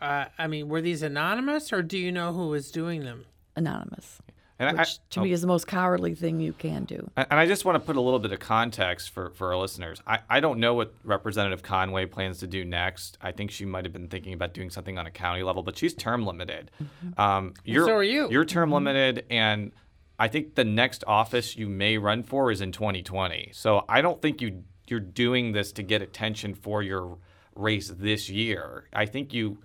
uh, 0.00 0.26
I 0.38 0.46
mean, 0.46 0.68
were 0.68 0.80
these 0.80 1.02
anonymous 1.02 1.72
or 1.72 1.82
do 1.82 1.98
you 1.98 2.10
know 2.10 2.32
who 2.32 2.48
was 2.48 2.70
doing 2.70 3.04
them? 3.04 3.26
Anonymous. 3.54 4.18
And 4.58 4.78
which 4.78 4.88
I, 4.88 4.92
to 5.10 5.20
oh. 5.20 5.24
me 5.24 5.32
is 5.32 5.40
the 5.40 5.46
most 5.46 5.66
cowardly 5.66 6.14
thing 6.14 6.40
you 6.40 6.52
can 6.52 6.84
do. 6.84 7.10
And 7.16 7.26
I 7.32 7.46
just 7.46 7.64
want 7.64 7.76
to 7.76 7.80
put 7.80 7.96
a 7.96 8.00
little 8.00 8.20
bit 8.20 8.32
of 8.32 8.38
context 8.38 9.10
for, 9.10 9.30
for 9.30 9.48
our 9.48 9.58
listeners. 9.58 10.00
I, 10.06 10.20
I 10.30 10.40
don't 10.40 10.60
know 10.60 10.74
what 10.74 10.94
Representative 11.04 11.62
Conway 11.62 12.06
plans 12.06 12.38
to 12.38 12.46
do 12.46 12.64
next. 12.64 13.18
I 13.20 13.32
think 13.32 13.50
she 13.50 13.64
might 13.64 13.84
have 13.84 13.92
been 13.92 14.08
thinking 14.08 14.34
about 14.34 14.54
doing 14.54 14.70
something 14.70 14.98
on 14.98 15.06
a 15.06 15.10
county 15.10 15.42
level, 15.42 15.62
but 15.62 15.76
she's 15.76 15.94
term 15.94 16.24
limited. 16.24 16.70
Mm-hmm. 16.82 17.20
Um, 17.20 17.54
you're, 17.64 17.86
so 17.86 17.92
are 17.92 18.04
you. 18.04 18.28
You're 18.30 18.44
term 18.44 18.62
Mm-hmm. 18.68 18.74
limited, 18.74 19.24
and 19.30 19.72
I 20.18 20.28
think 20.28 20.54
the 20.54 20.64
next 20.64 21.02
office 21.08 21.56
you 21.56 21.68
may 21.68 21.98
run 21.98 22.22
for 22.22 22.52
is 22.52 22.60
in 22.60 22.70
2020. 22.70 23.50
So 23.52 23.84
I 23.88 24.00
don't 24.00 24.22
think 24.22 24.40
you 24.40 24.62
you're 24.92 25.00
doing 25.00 25.50
this 25.52 25.72
to 25.72 25.82
get 25.82 26.02
attention 26.02 26.54
for 26.54 26.82
your 26.82 27.18
race 27.56 27.88
this 27.92 28.28
year. 28.28 28.84
I 28.92 29.06
think 29.06 29.32
you. 29.34 29.58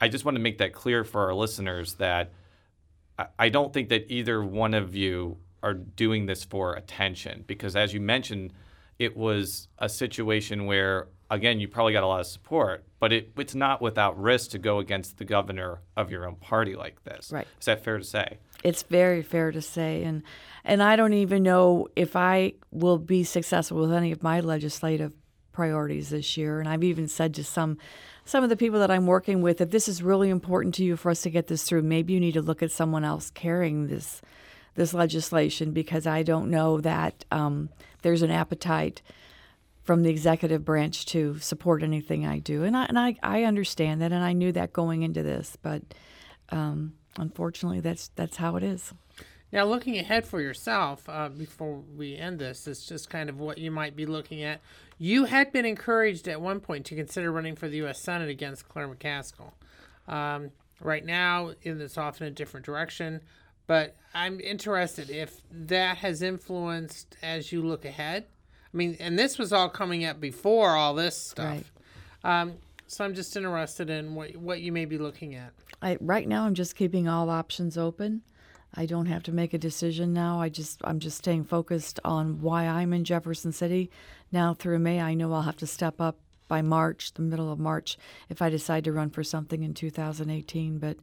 I 0.00 0.08
just 0.08 0.24
want 0.24 0.34
to 0.34 0.42
make 0.42 0.58
that 0.58 0.72
clear 0.74 1.04
for 1.04 1.24
our 1.26 1.34
listeners 1.34 1.94
that 1.94 2.32
I- 3.18 3.26
I 3.38 3.48
don't 3.48 3.72
think 3.72 3.88
that 3.90 4.10
either 4.10 4.42
one 4.44 4.74
of 4.74 4.94
you 4.96 5.38
are 5.62 5.74
doing 5.74 6.26
this 6.26 6.42
for 6.42 6.74
attention 6.74 7.44
because, 7.46 7.76
as 7.76 7.94
you 7.94 8.00
mentioned, 8.00 8.52
it 8.98 9.16
was 9.16 9.68
a 9.78 9.88
situation 9.88 10.66
where, 10.66 11.06
again, 11.30 11.60
you 11.60 11.68
probably 11.68 11.92
got 11.92 12.02
a 12.02 12.06
lot 12.06 12.18
of 12.20 12.26
support, 12.26 12.84
but 12.98 13.12
it, 13.12 13.30
it's 13.36 13.54
not 13.54 13.80
without 13.80 14.20
risk 14.20 14.50
to 14.50 14.58
go 14.58 14.80
against 14.80 15.18
the 15.18 15.24
governor 15.24 15.80
of 15.96 16.10
your 16.10 16.26
own 16.26 16.34
party 16.36 16.74
like 16.74 17.04
this. 17.04 17.30
Right. 17.30 17.46
Is 17.60 17.66
that 17.66 17.84
fair 17.84 17.98
to 17.98 18.04
say? 18.04 18.38
It's 18.64 18.82
very 18.82 19.22
fair 19.22 19.52
to 19.52 19.62
say, 19.62 20.02
and 20.02 20.24
and 20.64 20.82
I 20.82 20.96
don't 20.96 21.14
even 21.14 21.42
know 21.42 21.88
if 21.96 22.14
I 22.16 22.54
will 22.70 22.98
be 22.98 23.24
successful 23.24 23.78
with 23.78 23.92
any 23.92 24.12
of 24.12 24.22
my 24.22 24.40
legislative 24.40 25.12
priorities 25.52 26.10
this 26.10 26.36
year. 26.36 26.60
And 26.60 26.68
I've 26.68 26.84
even 26.84 27.08
said 27.08 27.34
to 27.34 27.44
some 27.44 27.78
some 28.24 28.44
of 28.44 28.50
the 28.50 28.56
people 28.56 28.78
that 28.78 28.90
I'm 28.90 29.06
working 29.06 29.42
with, 29.42 29.60
if 29.60 29.70
this 29.70 29.88
is 29.88 30.00
really 30.00 30.30
important 30.30 30.76
to 30.76 30.84
you 30.84 30.96
for 30.96 31.10
us 31.10 31.22
to 31.22 31.30
get 31.30 31.48
this 31.48 31.64
through, 31.64 31.82
maybe 31.82 32.12
you 32.12 32.20
need 32.20 32.34
to 32.34 32.42
look 32.42 32.62
at 32.62 32.70
someone 32.70 33.04
else 33.04 33.30
carrying 33.30 33.88
this 33.88 34.22
this 34.74 34.94
legislation 34.94 35.72
because 35.72 36.06
I 36.06 36.22
don't 36.22 36.50
know 36.50 36.80
that 36.80 37.24
um, 37.30 37.68
there's 38.02 38.22
an 38.22 38.30
appetite 38.30 39.02
from 39.82 40.02
the 40.02 40.10
executive 40.10 40.64
branch 40.64 41.04
to 41.06 41.38
support 41.40 41.82
anything 41.82 42.24
I 42.24 42.38
do, 42.38 42.62
and 42.62 42.76
I 42.76 42.84
and 42.84 42.98
I, 42.98 43.16
I 43.22 43.42
understand 43.44 44.00
that, 44.00 44.12
and 44.12 44.24
I 44.24 44.32
knew 44.32 44.52
that 44.52 44.72
going 44.72 45.02
into 45.02 45.22
this, 45.22 45.56
but 45.60 45.82
um, 46.50 46.94
unfortunately, 47.18 47.80
that's 47.80 48.10
that's 48.14 48.36
how 48.36 48.56
it 48.56 48.62
is. 48.62 48.94
Now, 49.52 49.66
looking 49.66 49.98
ahead 49.98 50.26
for 50.26 50.40
yourself, 50.40 51.06
uh, 51.08 51.28
before 51.28 51.82
we 51.96 52.16
end 52.16 52.38
this, 52.38 52.66
it's 52.66 52.86
just 52.86 53.10
kind 53.10 53.28
of 53.28 53.38
what 53.38 53.58
you 53.58 53.70
might 53.70 53.94
be 53.94 54.06
looking 54.06 54.42
at. 54.42 54.62
You 54.98 55.24
had 55.24 55.52
been 55.52 55.66
encouraged 55.66 56.26
at 56.26 56.40
one 56.40 56.58
point 56.58 56.86
to 56.86 56.94
consider 56.94 57.30
running 57.30 57.54
for 57.54 57.68
the 57.68 57.76
U.S. 57.78 58.00
Senate 58.00 58.30
against 58.30 58.68
Claire 58.68 58.88
McCaskill. 58.88 59.52
Um, 60.08 60.52
right 60.80 61.04
now, 61.04 61.52
it's 61.62 61.98
off 61.98 62.20
in 62.22 62.26
a 62.26 62.30
different 62.30 62.64
direction, 62.64 63.20
but 63.66 63.94
I'm 64.14 64.40
interested 64.40 65.10
if 65.10 65.42
that 65.50 65.98
has 65.98 66.22
influenced 66.22 67.16
as 67.22 67.52
you 67.52 67.62
look 67.62 67.84
ahead. 67.84 68.24
I 68.72 68.76
mean, 68.76 68.96
and 69.00 69.18
this 69.18 69.38
was 69.38 69.52
all 69.52 69.68
coming 69.68 70.04
up 70.04 70.18
before 70.18 70.70
all 70.70 70.94
this 70.94 71.16
stuff. 71.16 71.70
Um, 72.24 72.54
so 72.86 73.04
I'm 73.04 73.14
just 73.14 73.36
interested 73.36 73.90
in 73.90 74.14
what 74.14 74.36
what 74.36 74.60
you 74.60 74.72
may 74.72 74.84
be 74.86 74.98
looking 74.98 75.34
at. 75.34 75.52
I, 75.82 75.98
right 76.00 76.26
now, 76.26 76.44
I'm 76.44 76.54
just 76.54 76.74
keeping 76.76 77.08
all 77.08 77.28
options 77.28 77.76
open. 77.76 78.22
I 78.74 78.86
don't 78.86 79.06
have 79.06 79.22
to 79.24 79.32
make 79.32 79.52
a 79.52 79.58
decision 79.58 80.12
now. 80.12 80.40
I 80.40 80.48
just 80.48 80.80
I'm 80.84 80.98
just 80.98 81.18
staying 81.18 81.44
focused 81.44 82.00
on 82.04 82.40
why 82.40 82.66
I'm 82.66 82.92
in 82.92 83.04
Jefferson 83.04 83.52
City. 83.52 83.90
Now 84.30 84.54
through 84.54 84.78
May, 84.78 85.00
I 85.00 85.14
know 85.14 85.32
I'll 85.32 85.42
have 85.42 85.58
to 85.58 85.66
step 85.66 86.00
up 86.00 86.18
by 86.48 86.62
March, 86.62 87.14
the 87.14 87.22
middle 87.22 87.50
of 87.50 87.58
March, 87.58 87.96
if 88.28 88.42
I 88.42 88.50
decide 88.50 88.84
to 88.84 88.92
run 88.92 89.10
for 89.10 89.22
something 89.24 89.62
in 89.62 89.74
2018. 89.74 90.78
But 90.78 90.96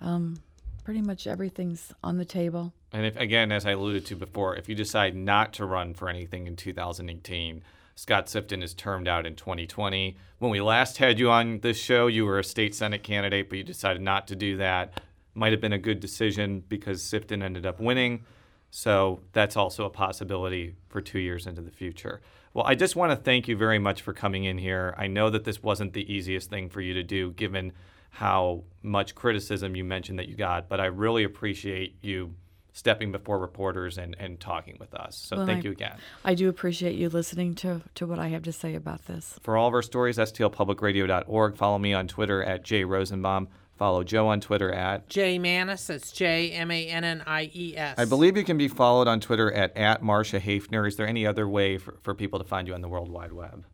um, 0.00 0.40
pretty 0.84 1.02
much 1.02 1.26
everything's 1.26 1.92
on 2.02 2.16
the 2.16 2.24
table. 2.24 2.72
And 2.92 3.04
if 3.04 3.16
again, 3.16 3.50
as 3.50 3.66
I 3.66 3.72
alluded 3.72 4.06
to 4.06 4.16
before, 4.16 4.56
if 4.56 4.68
you 4.68 4.74
decide 4.74 5.16
not 5.16 5.52
to 5.54 5.66
run 5.66 5.94
for 5.94 6.08
anything 6.08 6.46
in 6.46 6.54
2018, 6.54 7.62
Scott 7.96 8.26
Sifton 8.26 8.62
is 8.62 8.74
termed 8.74 9.08
out 9.08 9.26
in 9.26 9.34
2020. 9.34 10.16
When 10.38 10.50
we 10.50 10.60
last 10.60 10.98
had 10.98 11.18
you 11.18 11.30
on 11.30 11.60
this 11.60 11.78
show, 11.78 12.06
you 12.06 12.26
were 12.26 12.38
a 12.38 12.44
state 12.44 12.74
senate 12.74 13.02
candidate, 13.02 13.48
but 13.48 13.56
you 13.56 13.64
decided 13.64 14.02
not 14.02 14.28
to 14.28 14.36
do 14.36 14.58
that. 14.58 15.00
Might 15.36 15.52
have 15.52 15.60
been 15.60 15.74
a 15.74 15.78
good 15.78 16.00
decision 16.00 16.64
because 16.68 17.02
Sifton 17.02 17.42
ended 17.42 17.66
up 17.66 17.78
winning. 17.78 18.24
So 18.70 19.20
that's 19.32 19.56
also 19.56 19.84
a 19.84 19.90
possibility 19.90 20.74
for 20.88 21.00
two 21.00 21.18
years 21.18 21.46
into 21.46 21.60
the 21.62 21.70
future. 21.70 22.20
Well, 22.52 22.66
I 22.66 22.74
just 22.74 22.96
want 22.96 23.12
to 23.12 23.16
thank 23.16 23.46
you 23.48 23.56
very 23.56 23.78
much 23.78 24.02
for 24.02 24.12
coming 24.12 24.44
in 24.44 24.58
here. 24.58 24.94
I 24.96 25.06
know 25.06 25.30
that 25.30 25.44
this 25.44 25.62
wasn't 25.62 25.92
the 25.92 26.10
easiest 26.12 26.48
thing 26.50 26.68
for 26.70 26.80
you 26.80 26.94
to 26.94 27.02
do 27.02 27.32
given 27.32 27.72
how 28.10 28.64
much 28.82 29.14
criticism 29.14 29.76
you 29.76 29.84
mentioned 29.84 30.18
that 30.18 30.28
you 30.28 30.36
got, 30.36 30.68
but 30.70 30.80
I 30.80 30.86
really 30.86 31.22
appreciate 31.24 31.96
you 32.00 32.34
stepping 32.72 33.12
before 33.12 33.38
reporters 33.38 33.98
and, 33.98 34.16
and 34.18 34.40
talking 34.40 34.76
with 34.80 34.94
us. 34.94 35.16
So 35.16 35.36
Well, 35.36 35.46
thank 35.46 35.64
I- 35.64 35.68
you 35.68 35.72
again. 35.72 35.96
I 36.24 36.34
do 36.34 36.48
appreciate 36.48 36.96
you 36.96 37.08
listening 37.10 37.54
to, 37.56 37.82
to 37.94 38.06
what 38.06 38.18
I 38.18 38.28
have 38.28 38.42
to 38.44 38.52
say 38.52 38.74
about 38.74 39.06
this. 39.06 39.38
For 39.42 39.56
all 39.56 39.68
of 39.68 39.74
our 39.74 39.82
stories, 39.82 40.18
stlpublicradio.org. 40.18 41.56
Follow 41.56 41.78
me 41.78 41.94
on 41.94 42.08
Twitter 42.08 42.42
at 42.42 42.64
jrosenbaum. 42.64 43.48
Follow 43.76 44.02
Jo 44.04 44.28
on 44.28 44.40
Twitter 44.40 44.72
at. 44.72 45.08
J 45.08 45.38
Mannies, 45.38 45.86
that's 45.86 46.10
J 46.10 46.50
M 46.52 46.70
A 46.70 46.88
N 46.88 47.04
N 47.04 47.22
I 47.26 47.50
E 47.54 47.74
S. 47.76 47.98
I 47.98 48.06
believe 48.06 48.36
you 48.36 48.44
can 48.44 48.56
be 48.56 48.68
followed 48.68 49.06
on 49.06 49.20
Twitter 49.20 49.52
at, 49.52 49.76
at 49.76 50.02
Marsha 50.02 50.40
Haefner. 50.40 50.88
Is 50.88 50.96
there 50.96 51.06
any 51.06 51.26
other 51.26 51.46
way 51.46 51.76
for, 51.76 51.96
for 52.02 52.14
people 52.14 52.38
to 52.38 52.44
find 52.44 52.66
you 52.66 52.74
on 52.74 52.80
the 52.80 52.88
World 52.88 53.10
Wide 53.10 53.32
Web? 53.32 53.66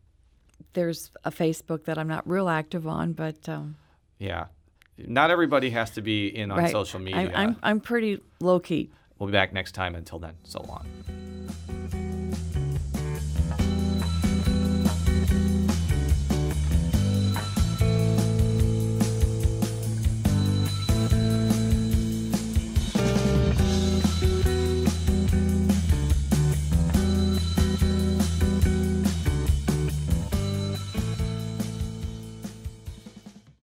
There's 0.72 1.10
a 1.24 1.30
Facebook 1.30 1.84
that 1.84 1.98
I'm 1.98 2.08
not 2.08 2.28
real 2.28 2.48
active 2.48 2.86
on, 2.86 3.12
but 3.12 3.48
um, 3.48 3.76
Yeah. 4.18 4.46
Not 4.98 5.30
everybody 5.30 5.70
has 5.70 5.90
to 5.92 6.02
be 6.02 6.28
in 6.28 6.50
on 6.50 6.58
right. 6.58 6.70
social 6.70 7.00
media. 7.00 7.20
I'm, 7.20 7.34
I'm 7.34 7.56
I'm 7.62 7.80
pretty 7.80 8.20
low 8.40 8.60
key. 8.60 8.90
We'll 9.18 9.28
be 9.28 9.32
back 9.32 9.52
next 9.52 9.72
time. 9.72 9.94
Until 9.94 10.18
then, 10.18 10.34
so 10.42 10.60
long. 10.62 10.86